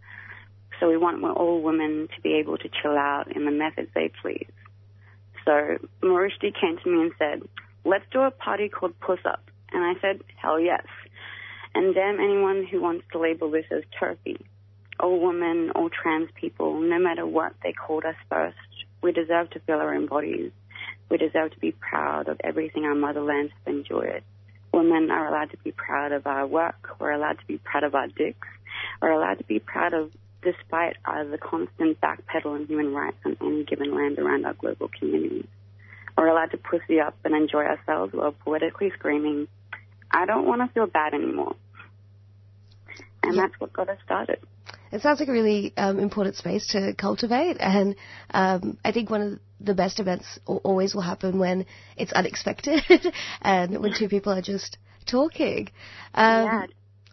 [0.79, 4.11] So we want all women to be able to chill out in the methods they
[4.21, 4.51] please.
[5.47, 7.49] So Marushti came to me and said,
[7.85, 9.43] let's do a party called Puss Up.
[9.73, 10.85] And I said, hell yes.
[11.75, 14.37] And damn anyone who wants to label this as turfy.
[14.99, 18.57] All women, all trans people, no matter what they called us first,
[19.03, 20.53] we deserve to feel our own bodies.
[21.11, 24.23] We deserve to be proud of everything our motherland has enjoyed.
[24.77, 26.97] Women are allowed to be proud of our work.
[27.01, 28.47] We're allowed to be proud of our dicks.
[29.01, 30.13] We're allowed to be proud of,
[30.43, 34.91] despite uh, the constant backpedal in human rights on any given land around our global
[34.99, 35.47] communities.
[36.15, 39.49] We're allowed to pussy up and enjoy ourselves while poetically screaming,
[40.11, 41.57] I don't want to feel bad anymore.
[43.23, 44.41] And that's what got us started.
[44.93, 47.97] It sounds like a really um, important space to cultivate, and
[48.31, 52.83] um, I think one of the best events always will happen when it's unexpected
[53.41, 55.69] and when two people are just talking.
[56.15, 56.67] Um, Yeah.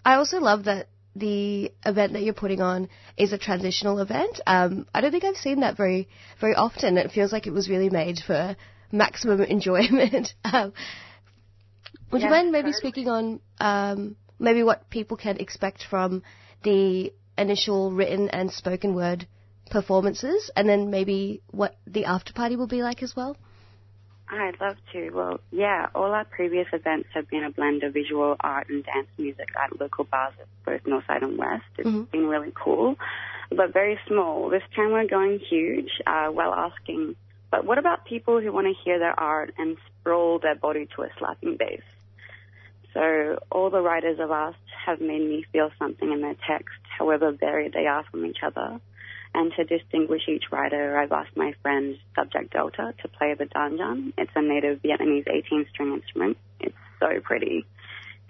[0.05, 4.41] I also love that the event that you're putting on is a transitional event.
[4.45, 6.09] Um, I don't think I've seen that very,
[6.41, 6.97] very often.
[6.97, 8.55] It feels like it was really made for
[8.91, 10.33] maximum enjoyment.
[10.43, 10.73] um,
[12.11, 16.23] would you mind maybe speaking on um, maybe what people can expect from
[16.63, 19.27] the initial written and spoken word
[19.69, 23.35] performances, and then maybe what the after party will be like as well?
[24.29, 25.09] I'd love to.
[25.11, 29.07] Well, yeah, all our previous events have been a blend of visual art and dance
[29.17, 31.65] music at local bars at both Northside and West.
[31.77, 32.09] It's Mhm.
[32.11, 32.97] been really cool,
[33.49, 34.49] but very small.
[34.49, 37.15] This time we're going huge uh, while asking,
[37.51, 41.03] but what about people who want to hear their art and sprawl their body to
[41.03, 41.81] a slapping bass?
[42.93, 47.31] So all the writers I've asked have made me feel something in their text, however
[47.31, 48.79] varied they are from each other.
[49.35, 53.77] And to distinguish each writer, I've asked my friend Subject Delta to play the dan
[53.77, 54.13] tranh.
[54.17, 56.37] It's a native Vietnamese 18-string instrument.
[56.59, 57.65] It's so pretty.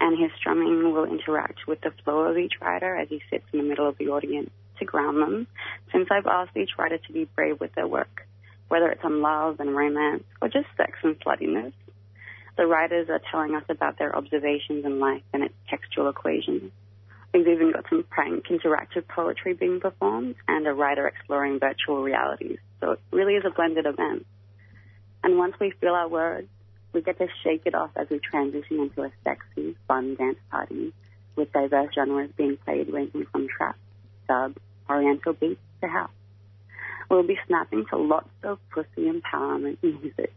[0.00, 3.58] And his strumming will interact with the flow of each writer as he sits in
[3.58, 5.46] the middle of the audience to ground them,
[5.92, 8.26] since I've asked each writer to be brave with their work,
[8.68, 11.72] whether it's on love and romance or just sex and sluttiness.
[12.56, 16.72] The writers are telling us about their observations in life and its textual equations.
[17.34, 22.58] We've even got some prank interactive poetry being performed and a writer exploring virtual realities.
[22.80, 24.24] So it really is a blended event.
[25.24, 26.46] And once we feel our words,
[26.92, 30.92] we get to shake it off as we transition into a sexy, fun dance party
[31.34, 33.76] with diverse genres being played ranging from trap,
[34.28, 34.56] dub,
[34.88, 36.10] oriental beats to house.
[37.10, 40.32] We'll be snapping to lots of pussy empowerment music.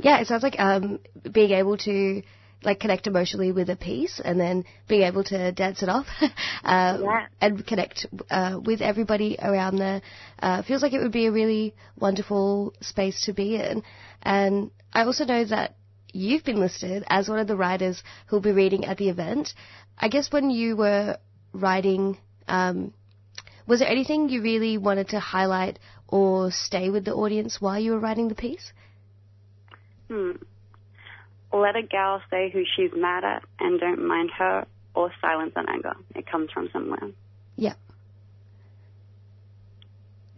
[0.00, 0.98] Yeah, it sounds like um,
[1.30, 2.22] being able to
[2.62, 6.06] like connect emotionally with a piece and then being able to dance it off
[6.64, 7.04] um,
[7.40, 10.02] and connect uh, with everybody around there
[10.40, 13.82] uh, feels like it would be a really wonderful space to be in.
[14.22, 15.76] And I also know that
[16.12, 19.54] you've been listed as one of the writers who'll be reading at the event.
[19.96, 21.18] I guess when you were
[21.52, 22.92] writing, um,
[23.66, 25.78] was there anything you really wanted to highlight
[26.08, 28.72] or stay with the audience while you were writing the piece?
[30.08, 30.32] Hmm.
[31.52, 35.68] Let a gal say who she's mad at and don't mind her or silence on
[35.68, 35.94] anger.
[36.14, 37.10] It comes from somewhere.
[37.56, 37.74] Yeah.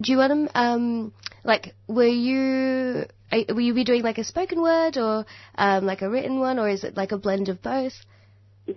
[0.01, 1.13] Do you want to, um,
[1.45, 6.09] like, were you, will you be doing like a spoken word or, um, like a
[6.09, 7.93] written one or is it like a blend of both?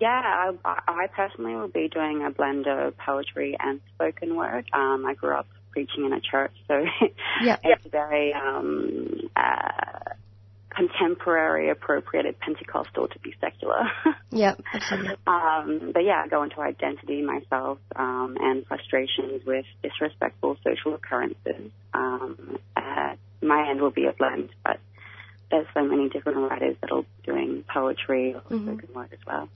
[0.02, 4.66] yeah, I, I personally will be doing a blend of poetry and spoken word.
[4.74, 6.86] Um, I grew up preaching in a church, so
[7.44, 7.58] yeah.
[7.64, 10.14] it's very um, uh,
[10.76, 13.84] contemporary, appropriated Pentecostal to be secular.
[14.32, 15.16] yeah, absolutely.
[15.28, 21.72] Um, but yeah, I go into identity myself um, and frustrations with disrespectful social occurrences.
[21.94, 24.80] Um, uh, my end will be a blend, but
[25.52, 28.64] there's so many different writers that are doing poetry or Mhm.
[28.64, 29.50] spoken word as well.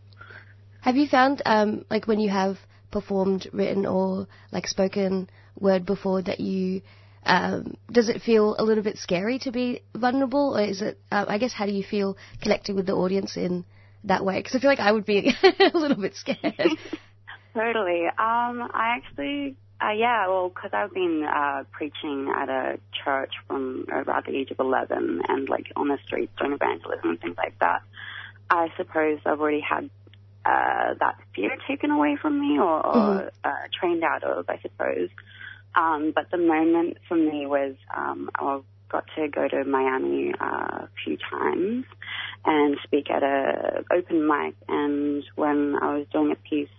[0.81, 2.59] Have you found, um, like when you have
[2.91, 6.81] performed written or like spoken word before, that you
[7.27, 10.99] um, does it feel a little bit scary to be vulnerable, or is it?
[11.11, 13.65] Uh, I guess how do you feel connecting with the audience in
[14.05, 14.37] that way?
[14.39, 16.39] Because I feel like I would be a little bit scared.
[17.53, 18.05] Totally.
[18.05, 23.87] Um, I actually, uh, yeah, well, because I've been uh, preaching at a church from
[23.91, 27.57] about the age of 11 and like on the streets doing evangelism and things like
[27.59, 27.81] that.
[28.49, 29.89] I suppose I've already had
[30.45, 33.31] uh, that fear taken away from me or, or Mhm.
[33.43, 35.09] uh, trained out of, I suppose.
[35.75, 38.59] Um, but the moment for me was um, I
[38.89, 41.85] got to go to Miami uh, a few times
[42.45, 44.55] and speak at a open mic.
[44.67, 46.69] And when I was doing a piece,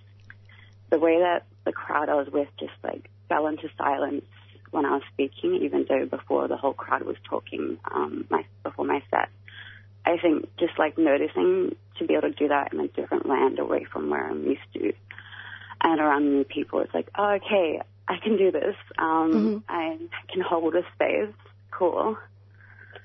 [0.91, 4.24] the way that the crowd I was with just like fell into silence
[4.70, 8.84] when I was speaking, even though before the whole crowd was talking um, my, before
[8.84, 9.28] my set.
[10.05, 13.59] I think just like noticing to be able to do that in a different land
[13.59, 14.93] away from where I'm used to
[15.80, 18.75] and around new people, it's like, oh, okay, I can do this.
[18.99, 19.99] Um, I
[20.33, 21.35] can hold a space.
[21.71, 22.17] Cool.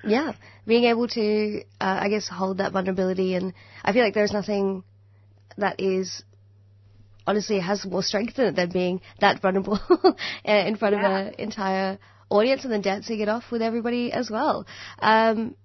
[0.03, 0.31] yeah,
[0.65, 4.83] being able to, uh, I guess, hold that vulnerability, and I feel like there's nothing
[5.57, 6.23] that is
[7.27, 9.79] honestly has more strength in it than being that vulnerable
[10.43, 11.99] in front of an entire
[12.29, 14.65] audience and then dancing it off with everybody as well.
[14.99, 15.55] Um,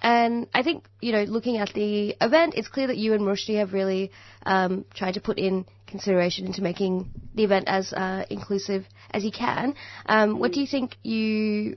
[0.00, 3.58] and I think, you know, looking at the event, it's clear that you and Rushdie
[3.58, 4.10] have really
[4.44, 9.32] um, tried to put in consideration into making the event as uh, inclusive as you
[9.32, 9.74] can.
[10.06, 11.76] Um, what do you think you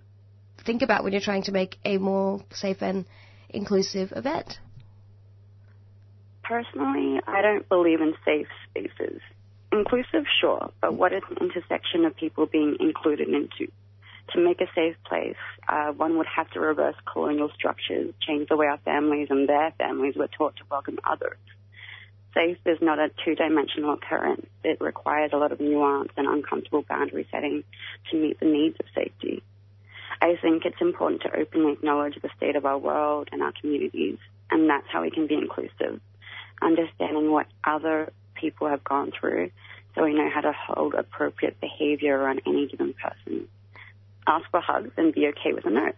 [0.65, 3.05] think about when you're trying to make a more safe and
[3.49, 4.59] inclusive event?
[6.43, 9.21] Personally, I don't believe in safe spaces.
[9.71, 13.71] Inclusive, sure, but what is an intersection of people being included into?
[14.33, 15.35] To make a safe place,
[15.67, 19.71] uh, one would have to reverse colonial structures, change the way our families and their
[19.77, 21.37] families were taught to welcome others.
[22.33, 24.45] Safe is not a two-dimensional occurrence.
[24.63, 27.63] It requires a lot of nuance and uncomfortable boundary setting
[28.09, 29.43] to meet the needs of safety.
[30.21, 34.17] I think it's important to openly acknowledge the state of our world and our communities,
[34.49, 35.99] and that's how we can be inclusive.
[36.61, 39.51] Understanding what other people have gone through
[39.95, 43.47] so we know how to hold appropriate behavior around any given person.
[44.25, 45.91] Ask for hugs and be okay with a no.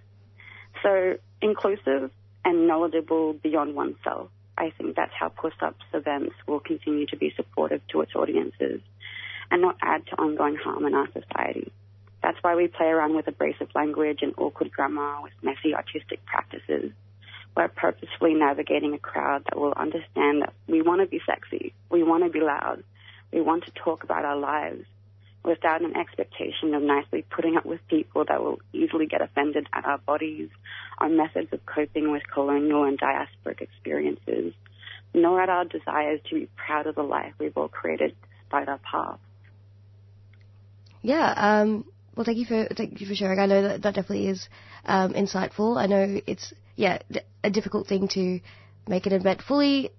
[0.82, 2.10] So inclusive
[2.46, 4.30] and knowledgeable beyond oneself.
[4.58, 8.82] I think that's how Puss Ups events will continue to be supportive to its audiences
[9.50, 11.72] and not add to ongoing harm in our society.
[12.22, 16.92] That's why we play around with abrasive language and awkward grammar with messy artistic practices.
[17.56, 22.02] We're purposefully navigating a crowd that will understand that we want to be sexy, we
[22.04, 22.84] want to be loud,
[23.32, 24.86] we want to talk about our lives
[25.44, 29.86] without an expectation of nicely putting up with people that will easily get offended at
[29.86, 30.50] our bodies,
[31.00, 34.54] our methods of coping with colonial and diasporic experiences,
[35.14, 38.80] nor at our desires to be proud of the life we've all created despite our
[38.80, 39.20] past.
[41.02, 41.34] Yeah.
[41.36, 41.86] Um,
[42.16, 43.40] well, thank you for thank you for sharing.
[43.40, 44.48] I know that that definitely is
[44.86, 45.78] um, insightful.
[45.78, 47.00] I know it's yeah
[47.44, 48.40] a difficult thing to
[48.88, 49.92] make an event fully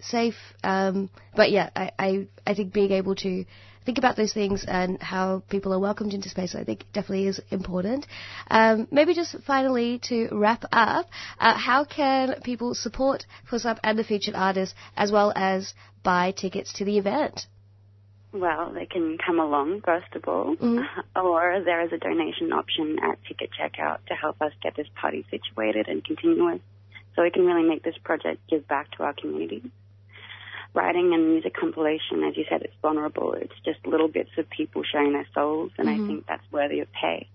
[0.00, 3.44] safe, um, but yeah, I, I I think being able to
[3.88, 7.40] think about those things and how people are welcomed into space, I think definitely is
[7.50, 8.06] important.
[8.50, 11.06] Um, maybe just finally to wrap up,
[11.40, 15.72] uh, how can people support Puss Up and the featured artists as well as
[16.02, 17.46] buy tickets to the event?
[18.30, 20.54] Well, they can come along, first of all,
[21.16, 25.24] or there is a donation option at ticket checkout to help us get this party
[25.30, 26.60] situated and continuous
[27.16, 29.62] so we can really make this project give back to our community.
[30.74, 33.32] Writing and music compilation, as you said, it's vulnerable.
[33.32, 36.04] It's just little bits of people sharing their souls, and Mhm.
[36.04, 37.28] I think that's worthy of pay.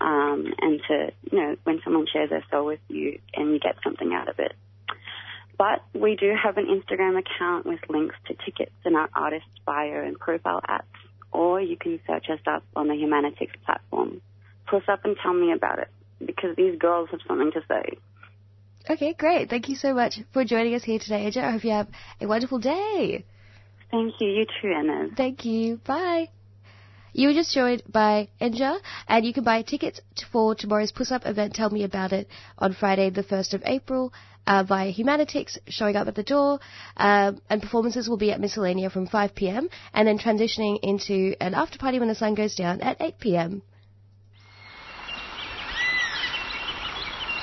[0.00, 3.76] Um, and to, you know, when someone shares their soul with you and you get
[3.82, 4.54] something out of it.
[5.56, 10.02] But we do have an Instagram account with links to tickets and our artist bio
[10.02, 10.82] and profile apps,
[11.32, 14.20] or you can search us up on the Humanitix platform.
[14.66, 15.88] Puss up and tell me about it,
[16.22, 17.96] because these girls have something to say.
[18.88, 19.50] Okay, great.
[19.50, 21.44] Thank you so much for joining us here today, Aja.
[21.46, 21.88] I hope you have
[22.20, 23.24] a wonderful day.
[23.90, 24.28] Thank you.
[24.28, 25.08] You too, Anna.
[25.16, 25.78] Thank you.
[25.78, 26.28] Bye.
[27.12, 28.78] You were just joined by Enja,
[29.08, 31.54] and you can buy tickets for tomorrow's Puss Up event.
[31.54, 32.28] Tell me about it
[32.58, 34.12] on Friday, the 1st of April
[34.46, 36.60] uh, via Humanitix, showing up at the door,
[36.96, 39.68] uh, and performances will be at Miscellanea from 5 p.m.
[39.94, 43.62] and then transitioning into an after party when the sun goes down at 8 p.m.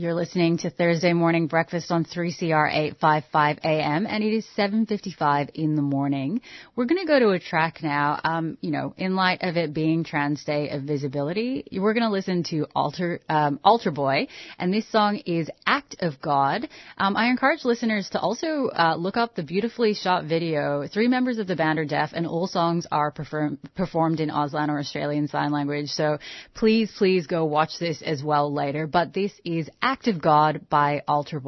[0.00, 5.74] You're listening to Thursday Morning Breakfast on 3CR 855 AM and it is 7.55 in
[5.74, 6.40] the morning.
[6.76, 9.74] We're going to go to a track now, um, you know, in light of it
[9.74, 14.72] being Trans Day of Visibility, we're going to listen to Alter, um, Alter Boy and
[14.72, 16.68] this song is Act of God.
[16.96, 20.86] Um, I encourage listeners to also uh, look up the beautifully shot video.
[20.86, 24.68] Three members of the band are deaf and all songs are perform- performed in Auslan
[24.68, 25.88] or Australian Sign Language.
[25.88, 26.18] So
[26.54, 28.86] please, please go watch this as well later.
[28.86, 31.40] But this is Act of God by Alter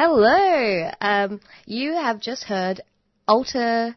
[0.00, 0.92] Hello.
[1.00, 2.82] Um, you have just heard
[3.26, 3.96] Alter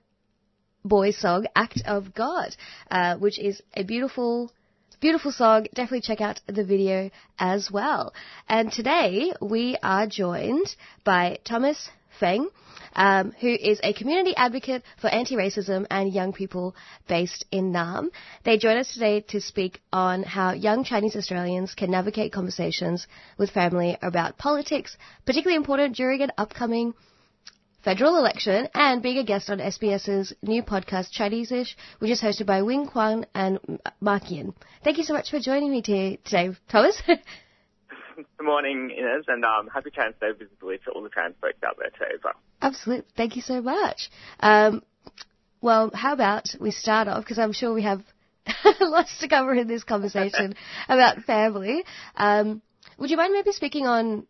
[0.83, 2.55] Boy song "Act of God,"
[2.89, 4.51] uh, which is a beautiful,
[4.99, 5.67] beautiful song.
[5.75, 8.15] Definitely check out the video as well.
[8.49, 12.49] And today we are joined by Thomas Feng,
[12.93, 16.75] um, who is a community advocate for anti-racism and young people
[17.07, 18.09] based in Naarm.
[18.43, 23.51] They join us today to speak on how young Chinese Australians can navigate conversations with
[23.51, 26.93] family about politics, particularly important during an upcoming
[27.83, 32.61] federal election, and being a guest on SBS's new podcast, Chinese-ish, which is hosted by
[32.61, 33.59] Wing Kuang and
[33.99, 34.53] Mark Yin.
[34.83, 36.19] Thank you so much for joining me today,
[36.69, 37.01] Thomas.
[38.37, 41.77] Good morning, Inez, and um, happy Trans Day visibly to all the trans folks out
[41.77, 42.33] there today as well.
[42.61, 43.05] Absolutely.
[43.15, 44.09] Thank you so much.
[44.39, 44.83] Um,
[45.61, 48.03] well, how about we start off, because I'm sure we have
[48.79, 50.55] lots to cover in this conversation
[50.89, 51.83] about family.
[52.15, 52.61] Um,
[52.97, 54.27] would you mind maybe speaking on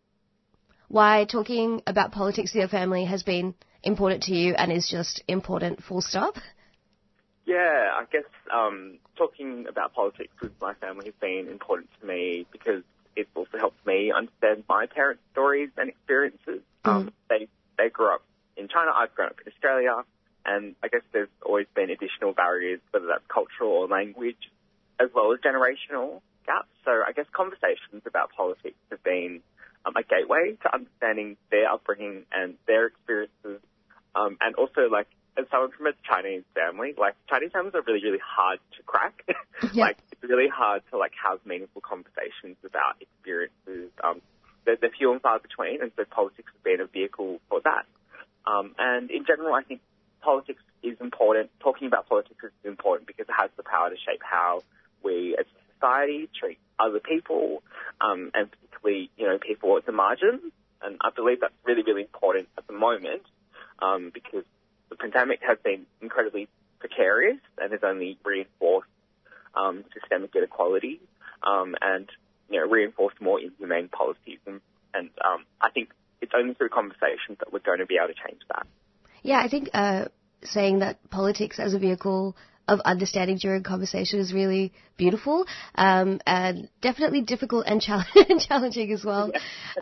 [0.88, 5.24] why talking about politics with your family has been important to you and is just
[5.28, 6.36] important full stop?
[7.46, 12.46] Yeah, I guess um, talking about politics with my family has been important to me
[12.52, 12.84] because
[13.16, 16.62] it's also helped me understand my parents' stories and experiences.
[16.86, 17.48] Um, they
[17.78, 18.24] they grew up
[18.58, 18.92] in China.
[18.96, 20.04] I've grown up in Australia,
[20.46, 24.50] and I guess there's always been additional barriers, whether that's cultural or language,
[25.00, 26.70] as well as generational gaps.
[26.86, 29.42] So I guess conversations about politics have been
[29.86, 33.62] um, a gateway to understanding their upbringing and their experiences,
[34.16, 35.08] um, and also like
[35.38, 39.24] as someone from a Chinese family, like Chinese families are really, really hard to crack.
[39.74, 43.92] like it's really hard to like have meaningful conversations about experiences.
[44.04, 44.22] Um,
[44.66, 47.86] they're, they're few and far between, and so politics has been a vehicle for that.
[48.46, 49.82] Um, and in general, I think
[50.22, 51.50] politics is important.
[51.60, 54.64] Talking about politics is important because it has the power to shape how
[55.04, 57.64] we as a society treat other people,
[58.02, 60.42] um, and particularly, you know, people at the margins.
[60.82, 63.22] And I believe that's really, really important at the moment
[63.80, 64.46] um, because
[65.02, 66.48] pandemic has been incredibly
[66.80, 68.90] precarious and has only reinforced
[69.56, 71.02] um, systemic inequality
[71.44, 72.10] um, and
[72.50, 74.40] you know reinforced more inhumane policies.
[74.46, 74.62] And,
[74.94, 75.90] and um, I think
[76.22, 78.68] it's only through conversations that we're going to be able to change that.
[79.24, 80.06] Yeah, I think uh,
[80.44, 82.36] saying that politics as a vehicle
[82.68, 85.46] of understanding during conversation is really beautiful
[85.76, 87.82] um, and definitely difficult and
[88.48, 89.32] challenging as well.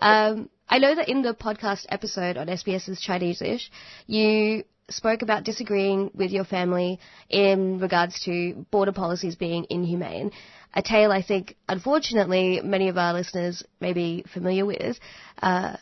[0.01, 3.69] Um, I know that in the podcast episode on SBS's Chinese-ish,
[4.07, 10.31] you spoke about disagreeing with your family in regards to border policies being inhumane.
[10.73, 14.99] A tale I think, unfortunately, many of our listeners may be familiar with.
[15.41, 15.77] Uh,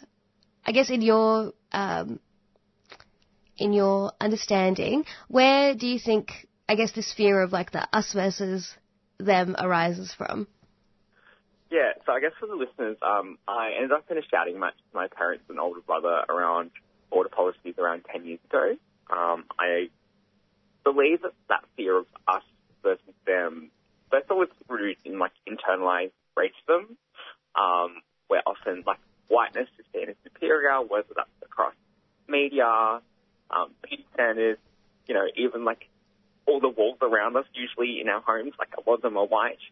[0.66, 2.20] I guess in your um,
[3.58, 6.32] in your understanding, where do you think,
[6.70, 8.74] I guess, this fear of like the us versus
[9.18, 10.48] them arises from?
[11.70, 14.74] Yeah, so I guess for the listeners, um, I ended up in a shouting with
[14.94, 16.72] my parents and older brother around
[17.10, 18.76] border policies around 10 years ago.
[19.10, 19.90] Um, I
[20.84, 22.44] believe that that fear of us
[22.84, 23.72] versus them,
[24.12, 26.96] first of all, it's rooted in like internalized racism,
[27.56, 31.74] um, where often like whiteness is seen as superior, whether that's across
[32.28, 33.02] media,
[33.50, 34.60] um, beauty standards,
[35.08, 35.88] you know, even like
[36.46, 39.28] all the walls around us, usually in our homes, like a lot of them are
[39.28, 39.60] white.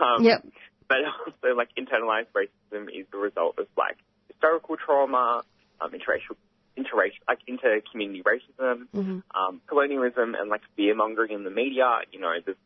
[0.00, 0.44] Um, yep.
[0.88, 3.96] But also like internalized racism is the result of like
[4.28, 5.42] historical trauma,
[5.80, 6.36] um, interracial
[6.76, 9.18] interracial, like inter-community racism, Mm-hmm.
[9.34, 12.00] um, colonialism, and like fear mongering in the media.
[12.12, 12.56] You know, there's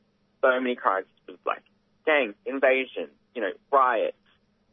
[0.40, 1.62] so many crimes of like
[2.06, 4.16] gangs, invasion, you know, riots.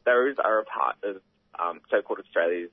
[0.05, 1.21] Those are a part of
[1.59, 2.69] um, so-called Australia's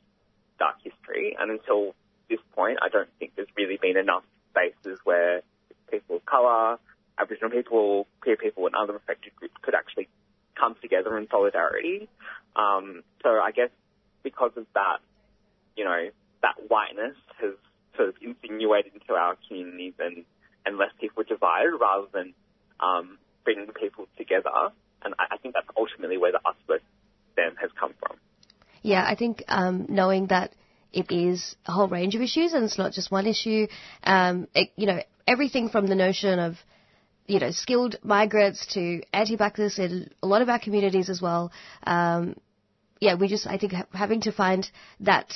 [0.59, 1.95] dark history, and until
[2.29, 5.43] this point, I don't think there's really been enough spaces where
[5.91, 6.79] people of colour,
[7.19, 10.09] Aboriginal people, queer people, and other affected groups could actually
[10.55, 12.09] come together in solidarity.
[12.57, 13.71] Um, so I guess
[14.23, 14.99] because of that,
[15.77, 16.09] you know,
[16.43, 17.55] that whiteness has
[17.97, 20.25] sort of insinuated into our communities and,
[20.67, 22.35] and left people divided rather than
[22.81, 24.51] um, bringing people together.
[25.05, 26.85] And I, I think that's ultimately where the us versus
[27.37, 28.17] them has come from.
[28.83, 30.53] Yeah, I think um, knowing that
[30.93, 33.67] it is a whole range of issues and it's not just one issue.
[34.03, 36.57] Um, it, you know, everything from the notion of
[37.27, 41.53] you know skilled migrants to anti-blackness in a lot of our communities as well.
[41.85, 42.37] Um,
[43.01, 44.69] yeah, we just I think ha- having to find
[45.01, 45.33] that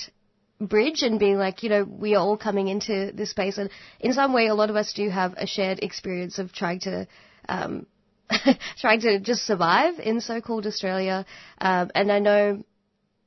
[0.60, 4.12] bridge and being like, you know, we are all coming into this space, and in
[4.12, 7.06] some way, a lot of us do have a shared experience of trying to.
[7.48, 7.86] Um,
[8.80, 11.24] trying to just survive in so-called Australia,
[11.60, 12.64] um, and I know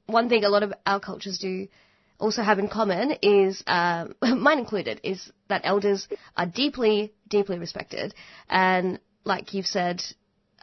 [0.08, 1.70] one thing a lot of our cultures do
[2.20, 8.14] also have in common is, um, mine included, is that elders are deeply, deeply respected.
[8.50, 10.04] And like you've said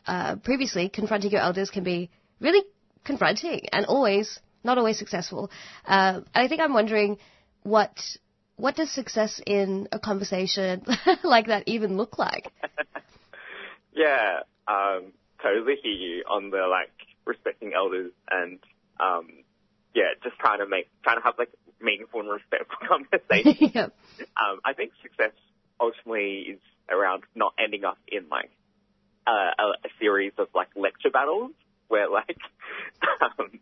[0.07, 2.11] uh, previously, confronting your elders can be
[2.41, 2.62] really
[3.05, 5.51] confronting and always not always successful.
[5.87, 7.19] Uh, and I think I'm wondering
[7.62, 7.99] what
[8.57, 10.85] what does success in a conversation
[11.25, 12.53] like that even look like?
[13.97, 15.12] Yeah, um,
[15.43, 16.93] totally hear you on the like
[17.25, 18.59] respecting elders and
[19.01, 19.29] um,
[19.95, 21.49] yeah, just trying to make trying to have like
[21.81, 23.93] meaningful and respectful conversations.
[24.21, 25.33] Um, I think success
[25.81, 26.61] ultimately is
[26.91, 28.51] around not ending up in like
[29.27, 31.53] a, a, a series of like lecture battles
[31.89, 32.37] where like
[33.23, 33.61] um,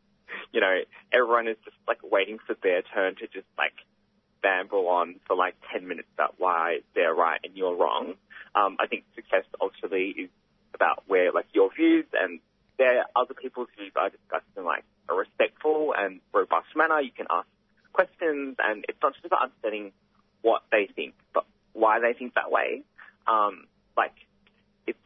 [0.54, 0.78] you know
[1.12, 3.74] everyone is just like waiting for their turn to just like
[4.40, 8.14] babble on for like ten minutes about why they're right and you're wrong.
[8.54, 10.30] Um, I think success ultimately is
[10.72, 12.38] about where like your views and
[12.78, 17.00] their other people's views are discussed in like a respectful and robust manner.
[17.00, 17.48] You can ask
[17.92, 19.92] questions and it's not just about understanding
[20.42, 22.82] what they think, but why they think that way.
[23.26, 24.14] Um, like
[24.86, 24.98] it's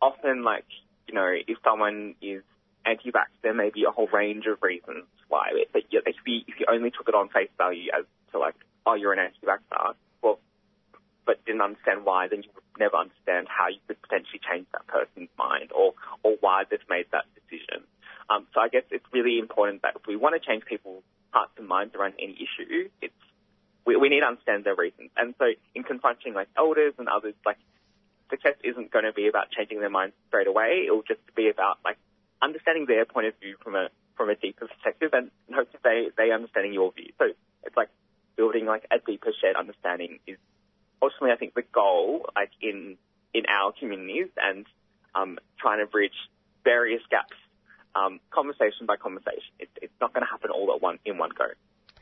[0.00, 0.66] often like,
[1.08, 2.42] you know, if someone is
[2.86, 5.50] anti-vax, there may be a whole range of reasons why.
[5.72, 8.54] But if you, if you only took it on face value as to like,
[8.86, 10.38] oh, you're an anti-vaxxer, well,
[11.26, 14.86] but didn't understand why, then you would never understand how you could potentially change that
[14.86, 17.84] person's mind or, or why they've made that decision.
[18.30, 21.52] Um, so I guess it's really important that if we want to change people's hearts
[21.58, 23.14] and minds around any issue, it's
[23.84, 25.10] we, we need to understand their reasons.
[25.16, 27.58] And so in confronting like elders and others, like
[28.30, 30.84] success isn't going to be about changing their minds straight away.
[30.86, 31.98] It will just be about like
[32.42, 36.32] understanding their point of view from a from a deeper perspective and hopefully they they
[36.32, 37.12] understanding your view.
[37.18, 37.26] So
[37.64, 37.88] it's like
[38.36, 40.38] building like a deeper shared understanding is
[41.02, 42.96] ultimately I think the goal like in
[43.34, 44.66] in our communities and
[45.14, 46.14] um, trying to bridge
[46.64, 47.36] various gaps
[47.94, 49.52] um, conversation by conversation.
[49.58, 51.46] It, it's not going to happen all at one in one go.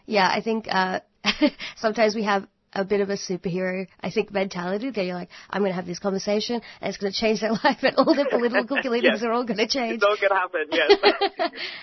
[0.06, 1.00] Yeah, I think uh,
[1.76, 5.62] sometimes we have a bit of a superhero, I think, mentality that you're like, I'm
[5.62, 8.28] going to have this conversation and it's going to change their life and all their
[8.28, 9.22] political calculations Yes.
[9.22, 9.94] are all going to change.
[9.96, 10.64] It's all going to happen.
[10.70, 10.90] Yes.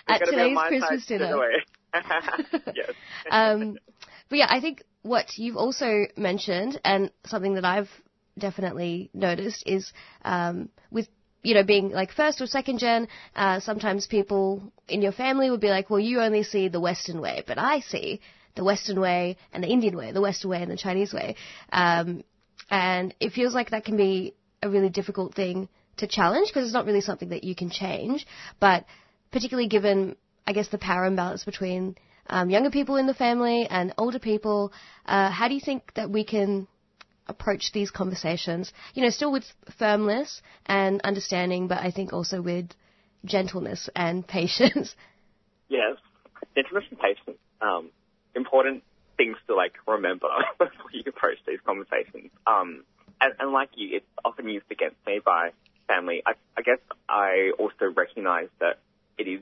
[0.08, 1.38] At It's gonna be a today's Christmas dinner.
[2.76, 2.92] yes.
[3.32, 3.78] um,
[4.30, 7.90] but yeah, I think what you've also mentioned and something that I've
[8.38, 9.92] definitely noticed is
[10.24, 11.08] um, with
[11.44, 13.08] you know being like first or second gen.
[13.36, 17.22] Uh, sometimes people in your family would be like, "Well, you only see the Western
[17.22, 18.20] way, but I see
[18.56, 21.36] the Western way and the Indian way, the Western way and the Chinese way."
[21.72, 22.24] Um,
[22.70, 24.34] and it feels like that can be
[24.64, 28.26] a really difficult thing to challenge because it's not really something that you can change.
[28.60, 28.86] But
[29.32, 30.16] particularly given,
[30.48, 31.96] I guess, the power imbalance between
[32.28, 34.74] um, younger people in the family and older people,
[35.06, 36.68] uh, how do you think that we can
[37.28, 38.74] approach these conversations?
[38.94, 39.46] You know, still with
[39.78, 42.70] firmness and understanding, but I think also with
[43.24, 44.96] gentleness and patience.
[45.70, 45.98] Yes.
[46.56, 47.38] Gentleness and patience.
[47.62, 47.92] Um,
[48.36, 48.84] important
[49.18, 50.28] things to like remember
[50.60, 52.32] before you approach these conversations.
[52.46, 52.84] Um,
[53.22, 55.52] and, and like you, it's often used against me by
[55.88, 56.22] family.
[56.26, 58.80] I, I guess I also recognise that
[59.18, 59.42] it is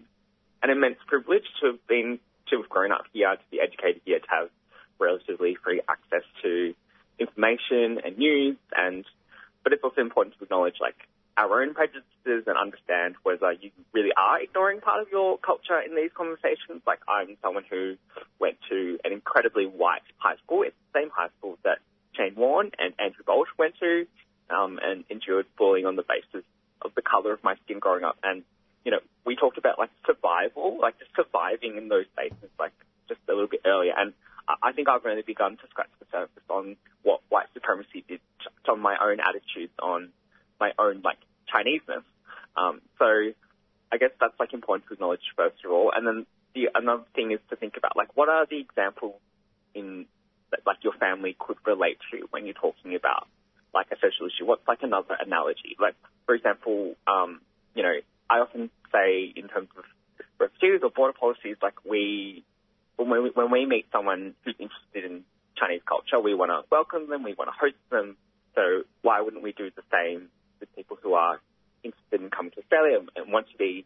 [0.62, 2.20] an immense privilege to have been
[2.50, 4.50] to have grown up here, to be educated here, to have
[5.00, 6.74] relatively free access to
[7.20, 9.06] information and news, and
[9.64, 10.96] but it's also important to acknowledge like
[11.38, 15.96] our own prejudices and understand whether you really are ignoring part of your culture in
[15.96, 16.82] these conversations.
[16.86, 17.96] Like I'm someone who
[18.40, 20.64] went to an incredibly white high school.
[20.64, 21.80] It's the same high school that
[22.16, 24.06] Shane Warne and Andrew Bolt went to,
[24.50, 26.46] um, and endured bullying on the basis
[26.82, 28.18] of the colour of my skin growing up.
[28.24, 28.44] And
[28.86, 32.74] you know, we talked about like survival, like just surviving in those spaces, like
[33.08, 33.94] just a little bit earlier.
[33.98, 34.14] And
[34.48, 38.20] I I think I've only begun to scratch the surface on what white supremacy did
[38.44, 40.10] to on my own attitudes on
[40.64, 41.20] my own like
[41.52, 42.06] Chineseness.
[42.56, 43.06] Um, so
[43.92, 45.92] I guess that's like important to acknowledge first of all.
[45.96, 46.26] And then
[46.56, 49.20] the another thing is to think about like what are the examples
[49.76, 50.06] in
[50.52, 53.28] that like your family could relate to when you're talking about
[53.74, 54.46] like a social issue.
[54.46, 55.76] What's like another analogy?
[55.80, 55.96] Like
[56.26, 57.42] for example, um,
[57.76, 57.96] you know,
[58.30, 59.84] I often say in terms of
[60.40, 62.44] refugees or border policies, like we
[62.96, 65.24] when we when we meet someone who's interested in
[65.58, 68.16] Chinese culture, we want to welcome them, we want to host them.
[68.56, 70.30] So why wouldn't we do the same
[70.64, 71.42] with people who are
[71.84, 73.86] interested in coming to Australia and, and want to be,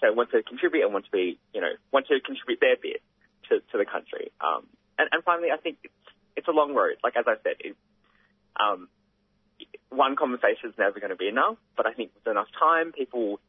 [0.00, 3.02] so want to contribute and want to be, you know, want to contribute their bit
[3.48, 4.30] to, to the country.
[4.40, 4.66] Um,
[4.98, 6.02] and, and finally, I think it's,
[6.36, 6.96] it's a long road.
[7.02, 7.74] Like as I said, it,
[8.54, 8.88] um,
[9.90, 13.40] one conversation is never going to be enough, but I think with enough time, people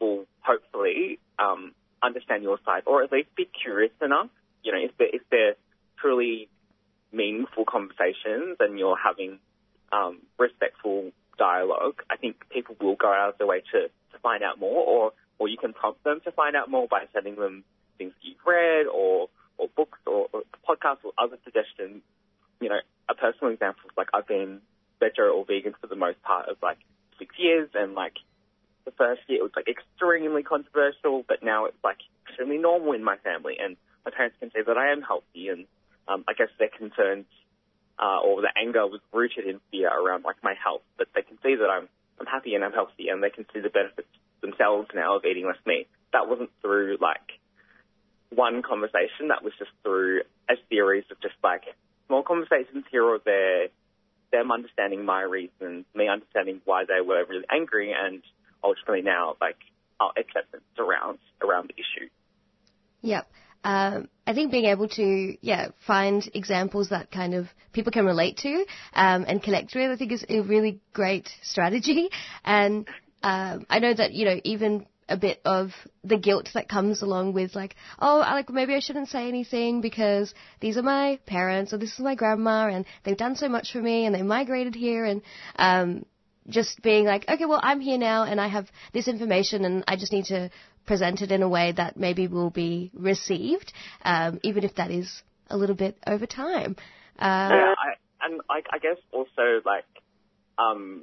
[0.00, 1.72] will hopefully um,
[2.02, 4.28] understand your side, or at least be curious enough.
[4.62, 5.56] You know, if they're, if they're
[5.98, 6.48] truly
[7.12, 9.38] meaningful conversations and you're having
[9.92, 14.42] um, respectful dialogue, I think people will go out of their way to, to find
[14.42, 17.64] out more, or or you can prompt them to find out more by sending them
[17.98, 19.28] things that you've read, or
[19.58, 22.02] or books, or, or podcasts, or other suggestions.
[22.60, 24.60] You know, a personal example is like I've been
[25.00, 26.78] vegetarian or vegan for the most part of like
[27.18, 28.14] six years, and like
[28.84, 33.04] the first year it was like extremely controversial, but now it's like extremely normal in
[33.04, 35.66] my family, and my parents can see that I am healthy, and
[36.08, 37.26] um, I guess their concerns
[37.98, 41.38] uh, or the anger was rooted in fear around like my health, but they can
[41.42, 41.88] see that I'm
[42.18, 44.08] I'm happy and I'm healthy, and they can see the benefits
[44.40, 45.88] themselves now of eating less meat.
[46.12, 47.40] That wasn't through like
[48.30, 49.28] one conversation.
[49.28, 51.62] That was just through a series of just like
[52.06, 53.68] small conversations here or there,
[54.32, 58.22] them understanding my reasons, me understanding why they were really angry, and
[58.62, 59.58] ultimately now like
[60.00, 62.08] our acceptance around around the issue.
[63.02, 63.30] Yep.
[63.64, 68.36] Um, I think being able to, yeah, find examples that kind of people can relate
[68.38, 72.10] to um, and connect with, I think is a really great strategy.
[72.44, 72.86] And
[73.22, 75.70] um, I know that you know even a bit of
[76.02, 80.34] the guilt that comes along with like, oh, like maybe I shouldn't say anything because
[80.60, 83.82] these are my parents or this is my grandma and they've done so much for
[83.82, 85.22] me and they migrated here and
[85.56, 86.06] um,
[86.48, 89.96] just being like, okay, well I'm here now and I have this information and I
[89.96, 90.50] just need to
[90.86, 93.72] present it in a way that maybe will be received,
[94.04, 96.76] um, even if that is a little bit over time.
[97.18, 99.84] Uh, yeah, I, and like I guess also like
[100.58, 101.02] um,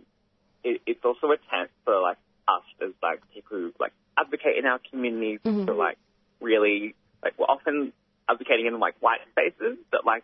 [0.64, 2.18] it, it's also a chance for like
[2.48, 5.66] us as like people who like advocate in our communities Mm-hmm.
[5.66, 5.98] to like
[6.40, 7.94] really like we're often
[8.30, 10.24] advocating in like white spaces, but like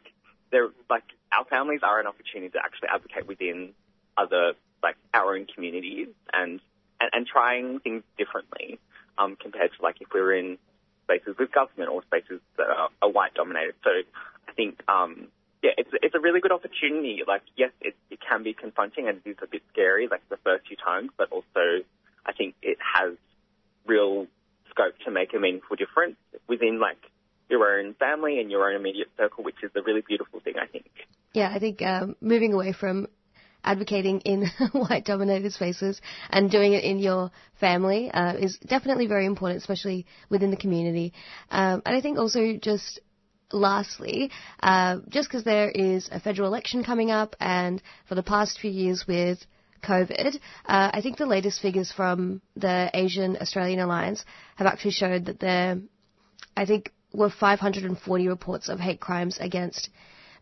[0.51, 3.73] they're like our families are an opportunity to actually advocate within
[4.17, 6.59] other like our own communities and
[6.99, 8.79] and, and trying things differently
[9.17, 10.57] um, compared to like if we were in
[11.03, 13.75] spaces with government or spaces that are, are white dominated.
[13.83, 13.91] So
[14.47, 15.27] I think um,
[15.63, 17.21] yeah, it's it's a really good opportunity.
[17.27, 20.37] Like yes, it it can be confronting and it is a bit scary like the
[20.43, 21.83] first few times, but also
[22.25, 23.13] I think it has
[23.85, 24.27] real
[24.69, 26.17] scope to make a meaningful difference
[26.47, 26.99] within like
[27.49, 30.67] your own family and your own immediate circle, which is a really beautiful thing, I
[30.67, 30.89] think.
[31.33, 33.07] yeah, I think um, moving away from
[33.67, 37.29] advocating in white dominated spaces and doing it in your
[37.59, 41.13] family uh, is definitely very important, especially within the community.
[41.51, 42.99] Um, and I think also just
[43.51, 44.31] lastly,
[44.61, 48.71] uh, just because there is a federal election coming up and for the past few
[48.71, 49.39] years with
[49.83, 50.35] COVID,
[50.65, 54.23] uh, I think the latest figures from the Asian Australian Alliance
[54.55, 55.77] have actually showed that there,
[56.55, 59.89] I think, were 540 reports of hate crimes against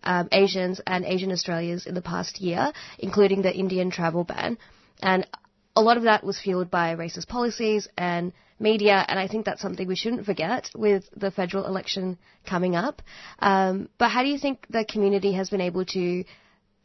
[0.06, 4.58] um, Asians and Asian Australians in the past year, including the Indian travel ban.
[5.02, 5.28] And
[5.76, 9.62] a lot of that was fueled by racist policies and media, and I think that's
[9.62, 13.02] something we shouldn't forget with the federal election coming up.
[13.40, 16.24] Um, but how do you think the community has been able to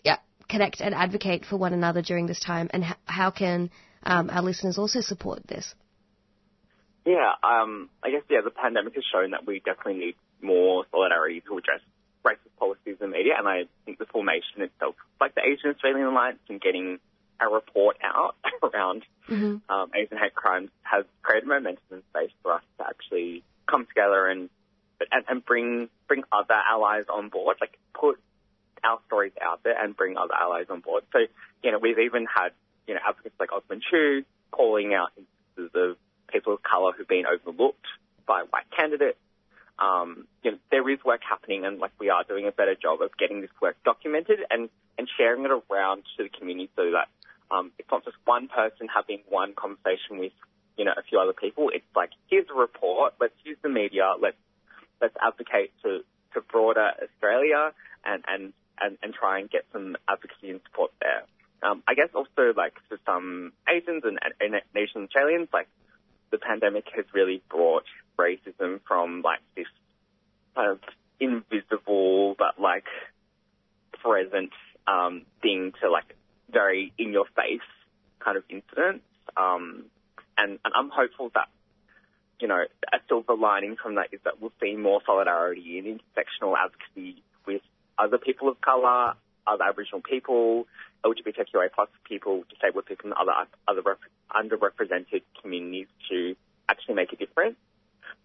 [0.05, 0.17] yeah,
[0.49, 3.71] connect and advocate for one another during this time, and h- how can
[4.03, 5.75] um, our listeners also support this?
[7.07, 11.43] Yeah, um, I guess yeah, the pandemic has shown that we definitely need more solidarity
[11.47, 11.81] to address
[12.25, 16.07] racist policies in the media, and I think the formation itself, like the Asian Australian
[16.07, 16.99] Alliance, and getting
[17.41, 19.05] a report out around
[19.69, 24.27] um, Asian hate crimes has created momentum and space for us to actually come together
[24.27, 24.51] and
[25.11, 28.19] and, and bring bring other allies on board, like put
[28.85, 31.05] our stories out there and bring other allies on board.
[31.13, 31.21] So,
[31.63, 32.51] you know, we've even had,
[32.87, 35.97] you know, advocates like Osmond Chiu calling out instances of
[36.29, 37.87] people of colour who've been overlooked
[38.27, 39.19] by white candidates.
[39.81, 43.01] Um, you know, there is work happening and like we are doing a better job
[43.01, 47.09] of getting this work documented and, and sharing it around to the community so that
[47.51, 50.33] um, it's not just one person having one conversation with,
[50.77, 51.71] you know, a few other people.
[51.73, 54.37] It's like, here's a report, let's use the media, let's,
[55.01, 56.01] let's advocate to,
[56.35, 57.73] to broader Australia
[58.05, 61.25] and, and, and, and try and get some advocacy and support there.
[61.63, 65.69] Um, I guess also like for some Asians and, and, Asian Australians, like
[66.31, 67.85] the pandemic has really brought
[68.19, 69.67] racism from like this
[70.55, 70.81] kind of
[71.19, 72.85] invisible but like
[74.03, 74.51] present
[74.87, 76.15] um, thing to like
[76.53, 77.61] very in your face
[78.19, 79.05] kind of incidents.
[79.37, 79.85] Um,
[80.37, 81.49] and, and I'm hopeful that
[82.41, 82.63] you know
[82.93, 87.63] a silver lining from that is that we'll see more solidarity and intersectional advocacy with
[87.99, 89.15] other people of colour,
[89.47, 90.67] other Aboriginal people,
[91.05, 93.33] LGBTQA plus people, disabled people, and other
[93.69, 93.99] other rep-
[94.31, 96.37] underrepresented communities to
[96.69, 97.57] actually make a difference.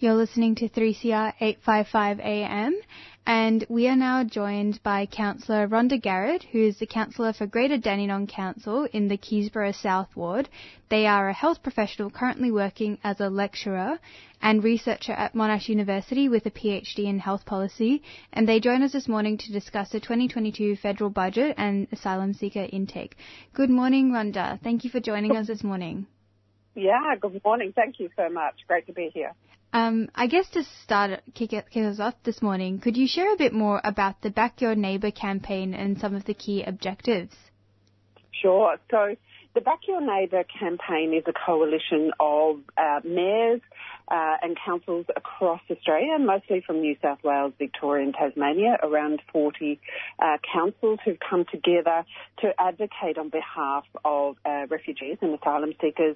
[0.01, 2.79] You're listening to 3CR 855 AM,
[3.27, 7.77] and we are now joined by Councillor Rhonda Garad, who is the Councillor for Greater
[7.77, 10.47] Dandenong Council in the Keysborough South Ward.
[10.87, 13.99] They are a health professional currently working as a lecturer
[14.41, 18.01] and researcher at Monash University with a PhD in health policy,
[18.31, 22.65] and they join us this morning to discuss the 2022 federal budget and asylum seeker
[22.71, 23.17] intake.
[23.51, 24.61] Good morning, Rhonda.
[24.63, 26.07] Thank you for joining us this morning.
[26.73, 27.73] Yeah, good morning.
[27.75, 28.55] Thank you so much.
[28.65, 29.33] Great to be here.
[29.71, 33.33] Um, I guess to start kick, it, kick us off this morning, could you share
[33.33, 37.35] a bit more about the Back Your Neighbour campaign and some of the key objectives?
[38.31, 38.77] Sure.
[38.89, 39.15] So
[39.53, 43.61] the Back Your Neighbour campaign is a coalition of uh, mayors
[44.09, 49.79] uh, and councils across Australia, mostly from New South Wales, Victoria and Tasmania, around 40
[50.19, 52.05] uh, councils who've come together
[52.39, 56.15] to advocate on behalf of uh, refugees and asylum seekers,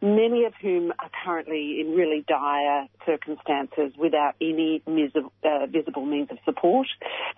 [0.00, 5.12] many of whom are currently in really dire circumstances without any mis-
[5.44, 6.86] uh, visible means of support.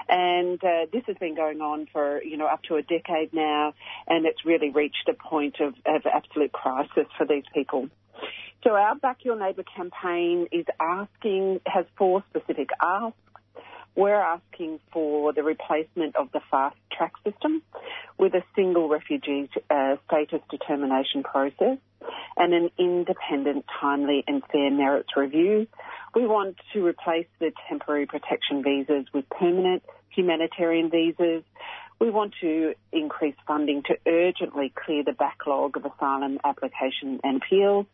[0.09, 3.75] And uh, this has been going on for, you know, up to a decade now,
[4.07, 7.89] and it's really reached a point of, of absolute crisis for these people.
[8.65, 13.17] So our Back Your Neighbour campaign is asking, has four specific asks.
[13.95, 17.63] We're asking for the replacement of the fast track system
[18.19, 21.79] with a single refugee uh, status determination process
[22.37, 25.67] and an independent, timely and fair merits review.
[26.15, 31.43] We want to replace the temporary protection visas with permanent humanitarian visas.
[31.99, 37.87] We want to increase funding to urgently clear the backlog of asylum application and appeals.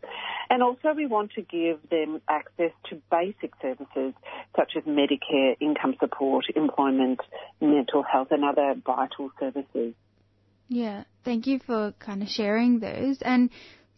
[0.51, 4.15] And also we want to give them access to basic services
[4.57, 7.21] such as Medicare, income support, employment,
[7.61, 9.95] mental health and other vital services.
[10.69, 13.21] Yeah, thank you for kind of sharing those.
[13.23, 13.51] And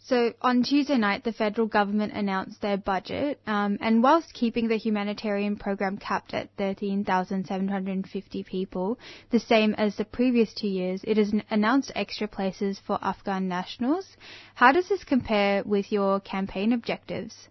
[0.07, 4.77] so on Tuesday night, the federal government announced their budget, um, and whilst keeping the
[4.77, 8.99] humanitarian program capped at 13,750 people,
[9.31, 14.17] the same as the previous two years, it has announced extra places for Afghan nationals.
[14.55, 17.49] How does this compare with your campaign objectives?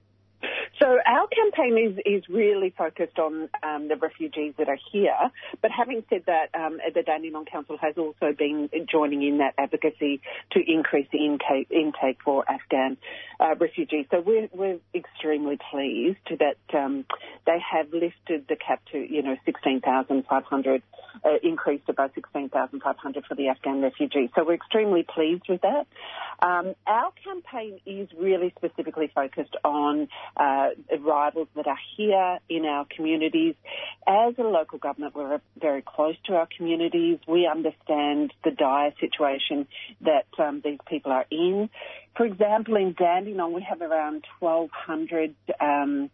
[0.84, 5.16] So our campaign is, is really focused on um, the refugees that are here.
[5.62, 10.20] But having said that, um, the Dandenong Council has also been joining in that advocacy
[10.52, 12.98] to increase the intake, intake for Afghan
[13.40, 14.08] uh, refugees.
[14.12, 17.06] So we're, we're extremely pleased that um,
[17.46, 20.84] they have lifted the cap to, you know, 16,500,
[21.24, 24.32] uh, increased above 16,500 for the Afghan refugees.
[24.36, 25.88] So we're extremely pleased with that.
[26.42, 32.86] Um, our campaign is really specifically focused on uh, arrivals that are here in our
[32.96, 33.56] communities.
[34.08, 37.20] As a local government, we're very close to our communities.
[37.28, 39.68] We understand the dire situation
[40.02, 41.70] that um, these people are in.
[42.16, 46.12] For example, in Dandenong, we have around 1,200 um,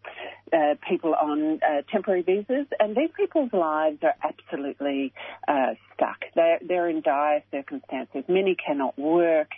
[0.50, 5.12] uh, people on uh, temporary visas, and these people's lives are absolutely
[5.46, 6.20] uh, stuck.
[6.34, 8.24] They're, they're in dire circumstances.
[8.28, 9.50] Many cannot work.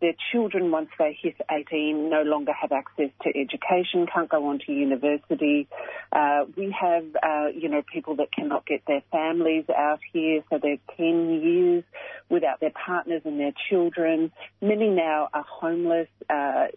[0.00, 4.58] Their children, once they hit 18, no longer have access to education, can't go on
[4.66, 5.68] to university.
[6.10, 10.58] Uh, we have, uh, you know, people that cannot get their families out here, so
[10.58, 11.84] they're 10 years
[12.30, 14.32] without their partners and their children.
[14.62, 16.68] Many now are homeless, uh,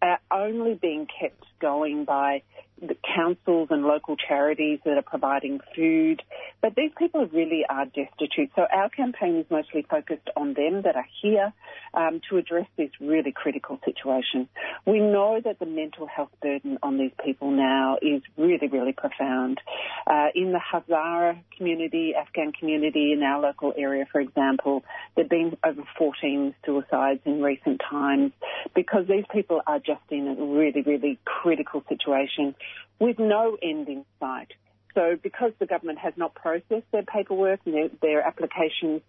[0.00, 2.42] are only being kept going by
[2.80, 6.22] the councils and local charities that are providing food.
[6.62, 8.50] But these people really are destitute.
[8.54, 11.52] So our campaign is mostly focused on them that are here
[11.92, 14.48] um, to address this really critical situation.
[14.86, 19.58] We know that the mental health burden on these people now is really, really profound.
[20.06, 24.84] Uh, in the Hazara community, Afghan community in our local area, for example,
[25.16, 28.30] there have been over 14 suicides in recent times
[28.72, 32.54] because these people are just in a really, really critical situation
[33.00, 34.52] with no end in sight.
[34.94, 39.00] So because the government has not processed their paperwork and their, their, applications,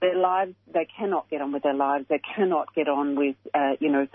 [0.00, 2.06] their lives, they cannot get on with their lives.
[2.08, 4.06] They cannot get on with, uh, you know,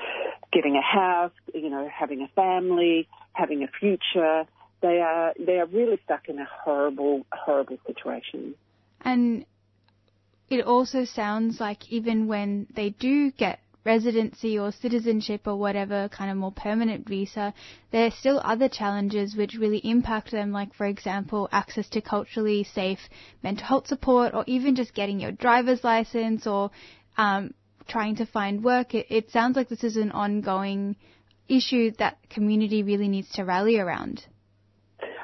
[0.54, 4.46] getting a house, you know, having a family, having a future.
[4.82, 8.56] They are, they are really stuck in a horrible, horrible situation.
[9.02, 9.46] And
[10.50, 16.30] it also sounds like even when they do get residency or citizenship or whatever kind
[16.30, 17.54] of more permanent visa,
[17.92, 22.64] there are still other challenges which really impact them, like, for example, access to culturally
[22.64, 23.00] safe
[23.44, 26.72] mental health support or even just getting your driver's license or
[27.18, 27.54] um,
[27.88, 28.94] trying to find work.
[28.94, 30.96] It, it sounds like this is an ongoing
[31.48, 34.26] issue that community really needs to rally around.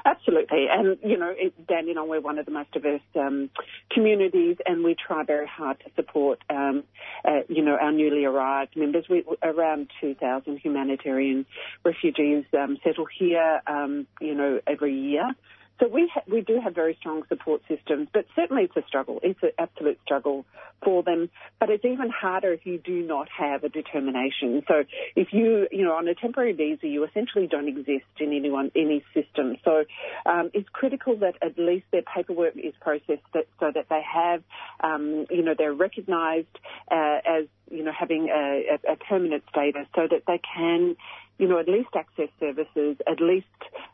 [0.06, 3.48] Absolutely, and you know, it, Dandenong, we're one of the most diverse um,
[3.90, 6.84] communities, and we try very hard to support, um,
[7.24, 9.06] uh, you know, our newly arrived members.
[9.08, 11.46] We around 2,000 humanitarian
[11.84, 15.30] refugees um, settle here, um, you know, every year.
[15.80, 19.18] So we ha- we do have very strong support systems, but certainly it's a struggle.
[19.22, 20.44] It's an absolute struggle
[20.84, 21.30] for them.
[21.58, 24.62] But it's even harder if you do not have a determination.
[24.68, 24.84] So
[25.16, 29.04] if you you know on a temporary visa, you essentially don't exist in anyone any
[29.12, 29.56] system.
[29.64, 29.84] So
[30.26, 34.42] um, it's critical that at least their paperwork is processed that, so that they have
[34.80, 36.46] um, you know they're recognised
[36.90, 40.96] uh, as you know having a, a, a permanent status, so that they can
[41.38, 43.46] you know, at least access services, at least,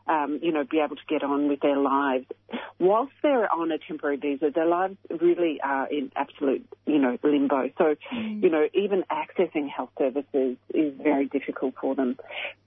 [0.07, 2.25] um, you know, be able to get on with their lives.
[2.79, 7.69] Whilst they're on a temporary visa, their lives really are in absolute, you know, limbo.
[7.77, 8.43] So, mm.
[8.43, 12.17] you know, even accessing health services is very difficult for them.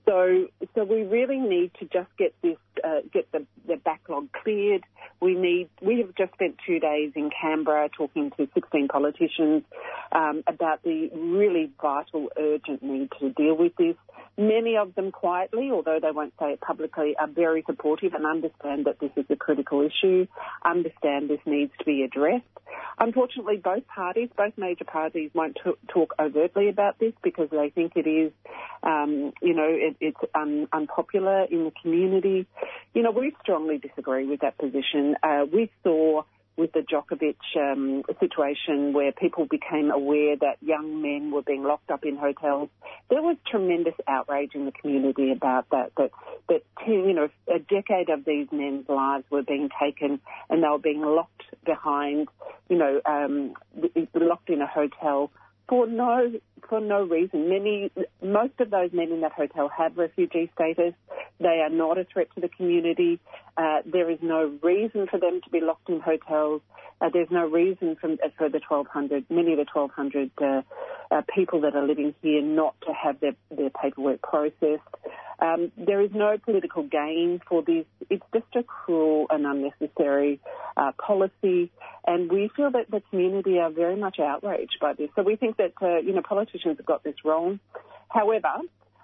[0.07, 4.85] So, so we really need to just get this, uh, get the, the backlog cleared.
[5.21, 9.63] We need, we have just spent two days in Canberra talking to 16 politicians
[10.13, 13.97] um, about the really vital, urgent need to deal with this.
[14.37, 18.87] Many of them quietly, although they won't say it publicly, are very supportive and understand
[18.87, 20.27] that this is a critical issue,
[20.65, 22.45] understand this needs to be addressed.
[22.99, 27.93] Unfortunately, both parties, both major parties, won't t- talk overtly about this because they think
[27.95, 28.33] it is,
[28.83, 32.47] um, you know, it, it's un- unpopular in the community.
[32.93, 35.17] You know, we strongly disagree with that position.
[35.23, 36.23] Uh, we saw
[36.57, 41.91] with the Djokovic um, situation where people became aware that young men were being locked
[41.91, 42.69] up in hotels.
[43.11, 45.93] There was tremendous outrage in the community about that.
[45.97, 46.11] That
[46.49, 50.79] that you know a decade of these men's lives were being taken and they were
[50.79, 52.29] being locked behind,
[52.69, 53.55] you know, um,
[54.15, 55.31] locked in a hotel
[55.69, 56.33] for no
[56.69, 57.49] for no reason.
[57.49, 57.91] Many,
[58.23, 60.95] most of those men in that hotel have refugee status.
[61.41, 63.21] They are not a threat to the community.
[63.57, 66.63] Uh, there is no reason for them to be locked in hotels.
[67.01, 70.63] Uh, there's no reason for, uh, for the 1,200, many of the 1,200 uh,
[71.11, 74.83] uh, people that are living here not to have their, their paperwork processed.
[75.41, 77.85] Um, there is no political gain for this.
[78.09, 80.41] It's just a cruel and unnecessary
[80.77, 81.73] uh, policy,
[82.07, 85.11] and we feel that the community are very much outraged by this.
[85.17, 87.61] So we think that uh, you know politicians have got this wrong.
[88.09, 88.61] However,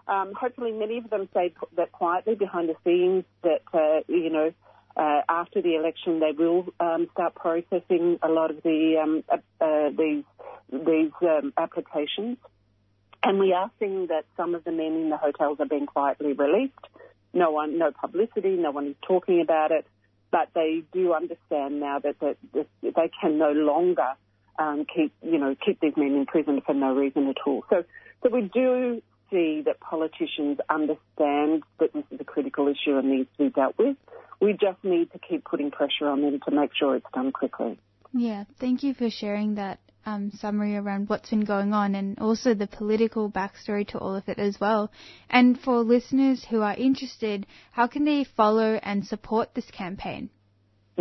[0.06, 4.52] um, hopefully many of them say that quietly behind the scenes that uh, you know.
[4.96, 9.88] Uh, after the election, they will um, start processing a lot of the um, uh,
[9.96, 10.24] these
[10.72, 12.36] these um, applications.
[13.22, 16.32] And we are seeing that some of the men in the hotels are being quietly
[16.32, 16.74] released.
[17.32, 19.86] No one, no publicity, no one is talking about it,
[20.30, 24.14] but they do understand now that, that, that they can no longer
[24.60, 27.64] um, keep, you know, keep these men in prison for no reason at all.
[27.70, 27.82] So,
[28.22, 33.28] so we do see that politicians understand that this is a critical issue and needs
[33.38, 33.96] to be dealt with.
[34.40, 37.78] We just need to keep putting pressure on them to make sure it's done quickly.
[38.12, 42.54] Yeah, thank you for sharing that um, summary around what's been going on and also
[42.54, 44.90] the political backstory to all of it as well.
[45.28, 50.30] And for listeners who are interested, how can they follow and support this campaign?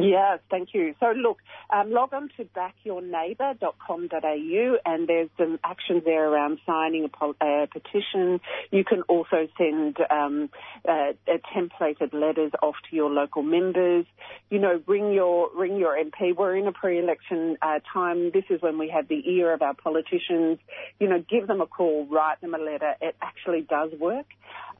[0.01, 0.95] Yes, thank you.
[0.99, 1.37] So look,
[1.69, 7.09] um, log on to backyourneighbour.com.au and there's some actions there around signing a,
[7.45, 8.39] a petition.
[8.71, 10.49] You can also send um,
[10.87, 11.13] uh,
[11.55, 14.05] templated letters off to your local members.
[14.49, 16.35] You know, ring your ring your MP.
[16.35, 18.31] We're in a pre-election uh, time.
[18.31, 20.59] This is when we have the ear of our politicians.
[20.99, 22.95] You know, give them a call, write them a letter.
[23.01, 24.25] It actually does work.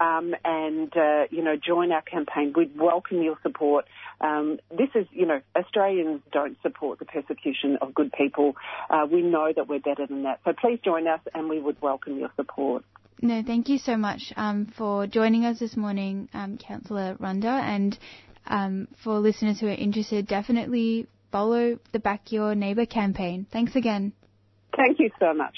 [0.02, 2.54] Um, and uh, you know, join our campaign.
[2.56, 3.86] We'd welcome your support.
[4.22, 8.56] Um, this is, you know, Australians don't support the persecution of good people.
[8.90, 10.40] Uh, we know that we're better than that.
[10.46, 12.84] So please join us and we would welcome your support.
[13.22, 17.62] No, thank you so much um, for joining us this morning, um, Councillor Rhonda.
[17.62, 17.98] And
[18.48, 23.46] um, for listeners who are interested, definitely follow the Back Your Neighbour campaign.
[23.52, 24.14] Thanks again.
[24.76, 25.56] Thank you so much.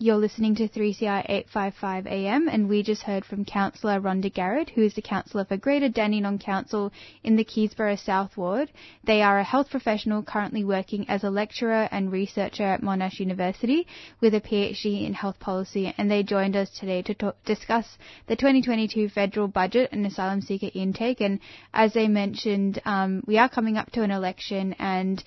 [0.00, 4.82] You're listening to 3CR 855 AM, and we just heard from Councillor Rhonda Garad, who
[4.82, 6.92] is the councillor for Greater Dandenong Council
[7.24, 8.70] in the Keysborough South Ward.
[9.02, 13.88] They are a health professional currently working as a lecturer and researcher at Monash University
[14.20, 17.98] with a PhD in health policy, and they joined us today to talk, discuss
[18.28, 21.20] the 2022 federal budget and asylum seeker intake.
[21.20, 21.40] And
[21.74, 25.24] as they mentioned, um, we are coming up to an election, and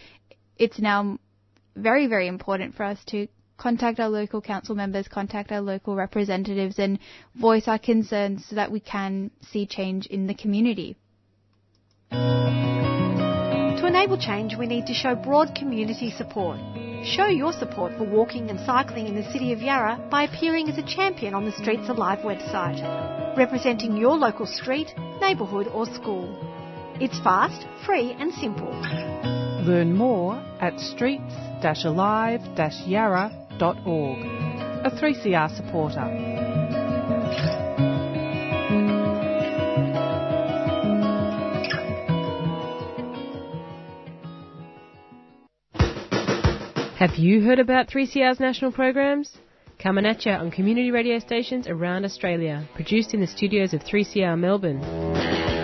[0.58, 1.20] it's now
[1.76, 3.28] very, very important for us to
[3.62, 6.98] contact our local council members, contact our local representatives, and
[7.36, 10.98] voice our concerns so that we can see change in the community.
[12.12, 16.58] To enable change, we need to show broad community support.
[17.04, 20.78] Show your support for walking and cycling in the City of Yarra by appearing as
[20.78, 22.82] a champion on the Streets Alive website,
[23.38, 26.28] representing your local street, neighbourhood or school.
[27.00, 28.72] It's fast, free and simple.
[29.66, 30.80] Learn more at
[34.84, 36.42] A 3CR supporter.
[47.02, 49.38] Have you heard about 3CR's national programs?
[49.80, 54.38] Coming at you on community radio stations around Australia, produced in the studios of 3CR
[54.38, 55.61] Melbourne.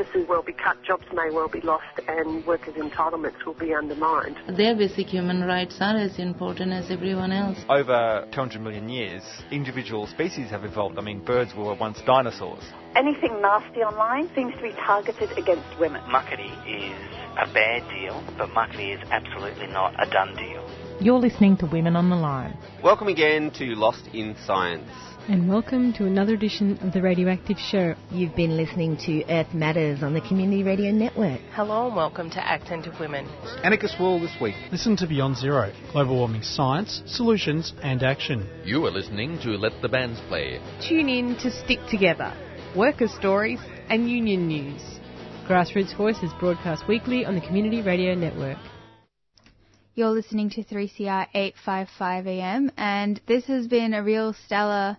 [0.00, 4.34] Services will be cut, jobs may well be lost, and workers' entitlements will be undermined.
[4.56, 7.58] Their basic human rights are as important as everyone else.
[7.68, 10.96] Over 200 million years, individual species have evolved.
[10.96, 12.62] I mean, birds were once dinosaurs.
[12.96, 16.00] Anything nasty online seems to be targeted against women.
[16.04, 16.98] Muckaty is
[17.38, 20.66] a bad deal, but Muckaty is absolutely not a done deal.
[21.02, 22.56] You're listening to Women on the Line.
[22.82, 24.88] Welcome again to Lost in Science.
[25.28, 27.94] And welcome to another edition of the Radioactive Show.
[28.10, 31.40] You've been listening to Earth Matters on the Community Radio Network.
[31.52, 33.26] Hello and welcome to Accent of Women.
[33.62, 34.56] Anarchist World this week.
[34.72, 38.48] Listen to Beyond Zero, global warming science, solutions and action.
[38.64, 40.60] You are listening to Let the Bands Play.
[40.88, 42.34] Tune in to Stick Together,
[42.74, 44.82] worker stories and union news.
[45.46, 48.58] Grassroots Voices broadcast weekly on the Community Radio Network.
[49.94, 54.96] You're listening to 3CR 855 AM, and this has been a real stellar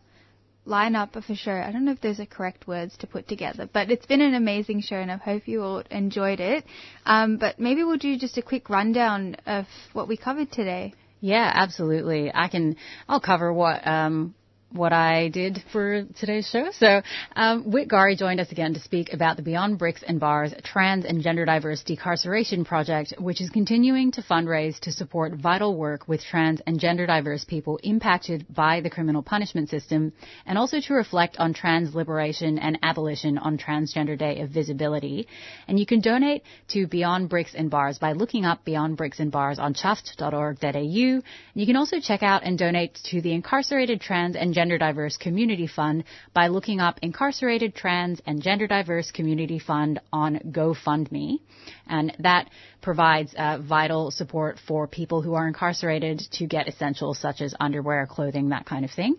[0.67, 1.51] lineup of a show.
[1.51, 4.35] I don't know if those are correct words to put together, but it's been an
[4.35, 6.65] amazing show, and I hope you all enjoyed it.
[7.05, 10.93] Um, but maybe we'll do just a quick rundown of what we covered today.
[11.19, 12.31] Yeah, absolutely.
[12.33, 12.75] I can.
[13.07, 14.33] I'll cover what um,
[14.73, 16.69] what I did for today's show.
[16.72, 17.02] So,
[17.35, 21.06] um, Whit Gari joined us again to speak about the Beyond Bricks and Bars Trans
[21.06, 26.23] and Gender Diverse Decarceration Project, which is continuing to fundraise to support vital work with
[26.23, 30.14] trans and gender diverse people impacted by the criminal punishment system,
[30.45, 35.27] and also to reflect on trans liberation and abolition on Transgender Day of Visibility.
[35.68, 39.31] And you can donate to Beyond Bricks and Bars by looking up Beyond Bricks and
[39.31, 41.22] Bars on chuffed.org.au.
[41.53, 45.67] You can also check out and donate to the Incarcerated Trans and Gender Diverse Community
[45.67, 51.39] Fund by looking up Incarcerated Trans and Gender Diverse Community Fund on GoFundMe.
[51.88, 52.49] And that
[52.81, 58.07] provides uh, vital support for people who are incarcerated to get essentials such as underwear,
[58.07, 59.15] clothing, that kind of thing.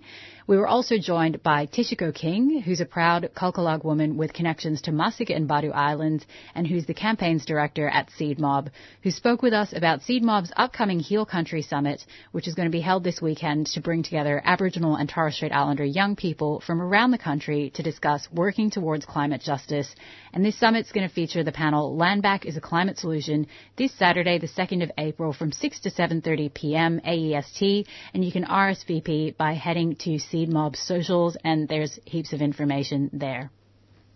[0.52, 4.90] We were also joined by Tishiko King, who's a proud Kulkalgal woman with connections to
[4.90, 8.68] Masig and Badu Islands, and who's the campaigns director at Seed Mob,
[9.02, 12.70] who spoke with us about Seed Mob's upcoming Heal Country Summit, which is going to
[12.70, 16.82] be held this weekend to bring together Aboriginal and Torres Strait Islander young people from
[16.82, 19.94] around the country to discuss working towards climate justice.
[20.34, 23.46] And this summit's going to feature the panel Land Back is a Climate Solution
[23.78, 27.00] this Saturday, the 2nd of April from 6 to 7.30 p.m.
[27.06, 32.40] AEST, and you can RSVP by heading to Seed Mob socials, and there's heaps of
[32.40, 33.50] information there.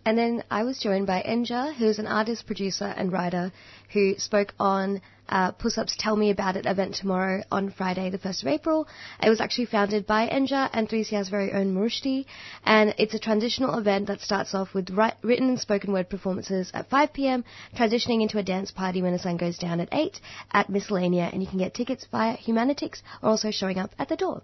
[0.06, 3.50] And then I was joined by Enja, who's an artist, producer, and writer
[3.92, 8.18] who spoke on uh, Puss Up's Tell Me About It event tomorrow on Friday, the
[8.18, 8.88] 1st of April.
[9.20, 12.26] It was actually founded by Enja and 3CR's very own Murushti,
[12.64, 16.70] and it's a transitional event that starts off with ri- written and spoken word performances
[16.72, 17.44] at 5 p.m.,
[17.74, 20.20] transitioning into a dance party when the sun goes down at 8
[20.52, 24.16] at Miscellanea, and you can get tickets via Humanitix or also showing up at the
[24.16, 24.42] door.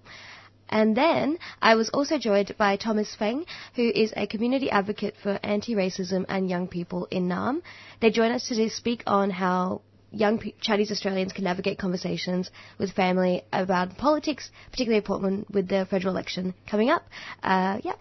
[0.73, 3.45] And then I was also joined by Thomas Feng,
[3.75, 7.61] who is a community advocate for anti-racism and young people in Naarm.
[8.01, 13.45] They join us to speak on how young Chinese Australians can navigate conversations with family
[13.53, 17.05] about politics, particularly in Portland with the federal election coming up.
[17.43, 17.97] Uh, yeah.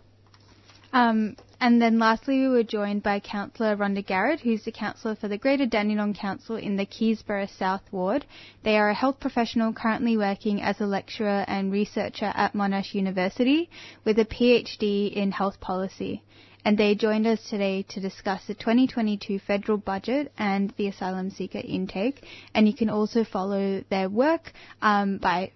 [0.93, 5.27] Um, and then lastly, we were joined by Councillor Rhonda Garad, who's the councillor for
[5.27, 8.25] the Greater Dandenong Council in the Keysborough South Ward.
[8.63, 13.69] They are a health professional currently working as a lecturer and researcher at Monash University
[14.03, 16.23] with a PhD in health policy.
[16.65, 21.61] And they joined us today to discuss the 2022 federal budget and the asylum seeker
[21.63, 22.23] intake.
[22.53, 24.51] And you can also follow their work
[24.81, 25.51] um, by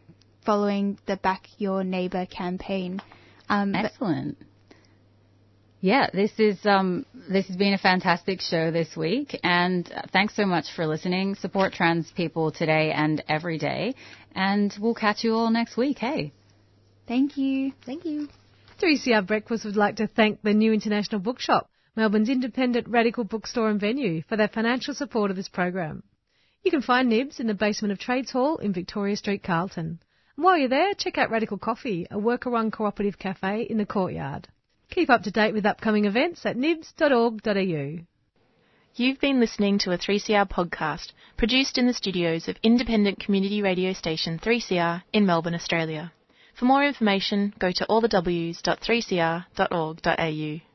[0.46, 3.02] following the Back Your Neighbour campaign.
[3.50, 4.38] Um, but- Excellent.
[5.86, 10.36] Yeah, this is um, this has been a fantastic show this week, and uh, thanks
[10.36, 11.36] so much for listening.
[11.36, 13.94] Support trans people today and every day,
[14.34, 16.00] and we'll catch you all next week.
[16.00, 16.34] Hey,
[17.08, 18.30] thank you, thank you.
[18.82, 23.80] 3CR Breakfast would like to thank the New International Bookshop, Melbourne's independent radical bookstore and
[23.80, 26.02] venue, for their financial support of this program.
[26.64, 30.00] You can find Nibs in the basement of Trades Hall in Victoria Street, Carlton.
[30.36, 34.48] And While you're there, check out Radical Coffee, a worker-run cooperative cafe in the courtyard.
[34.90, 38.00] Keep up to date with upcoming events at nibs.org.au.
[38.96, 43.92] You've been listening to a 3CR podcast produced in the studios of independent community radio
[43.92, 46.14] station 3CR in Melbourne, Australia.
[46.54, 50.75] For more information, go to allthews.3cr.org.au.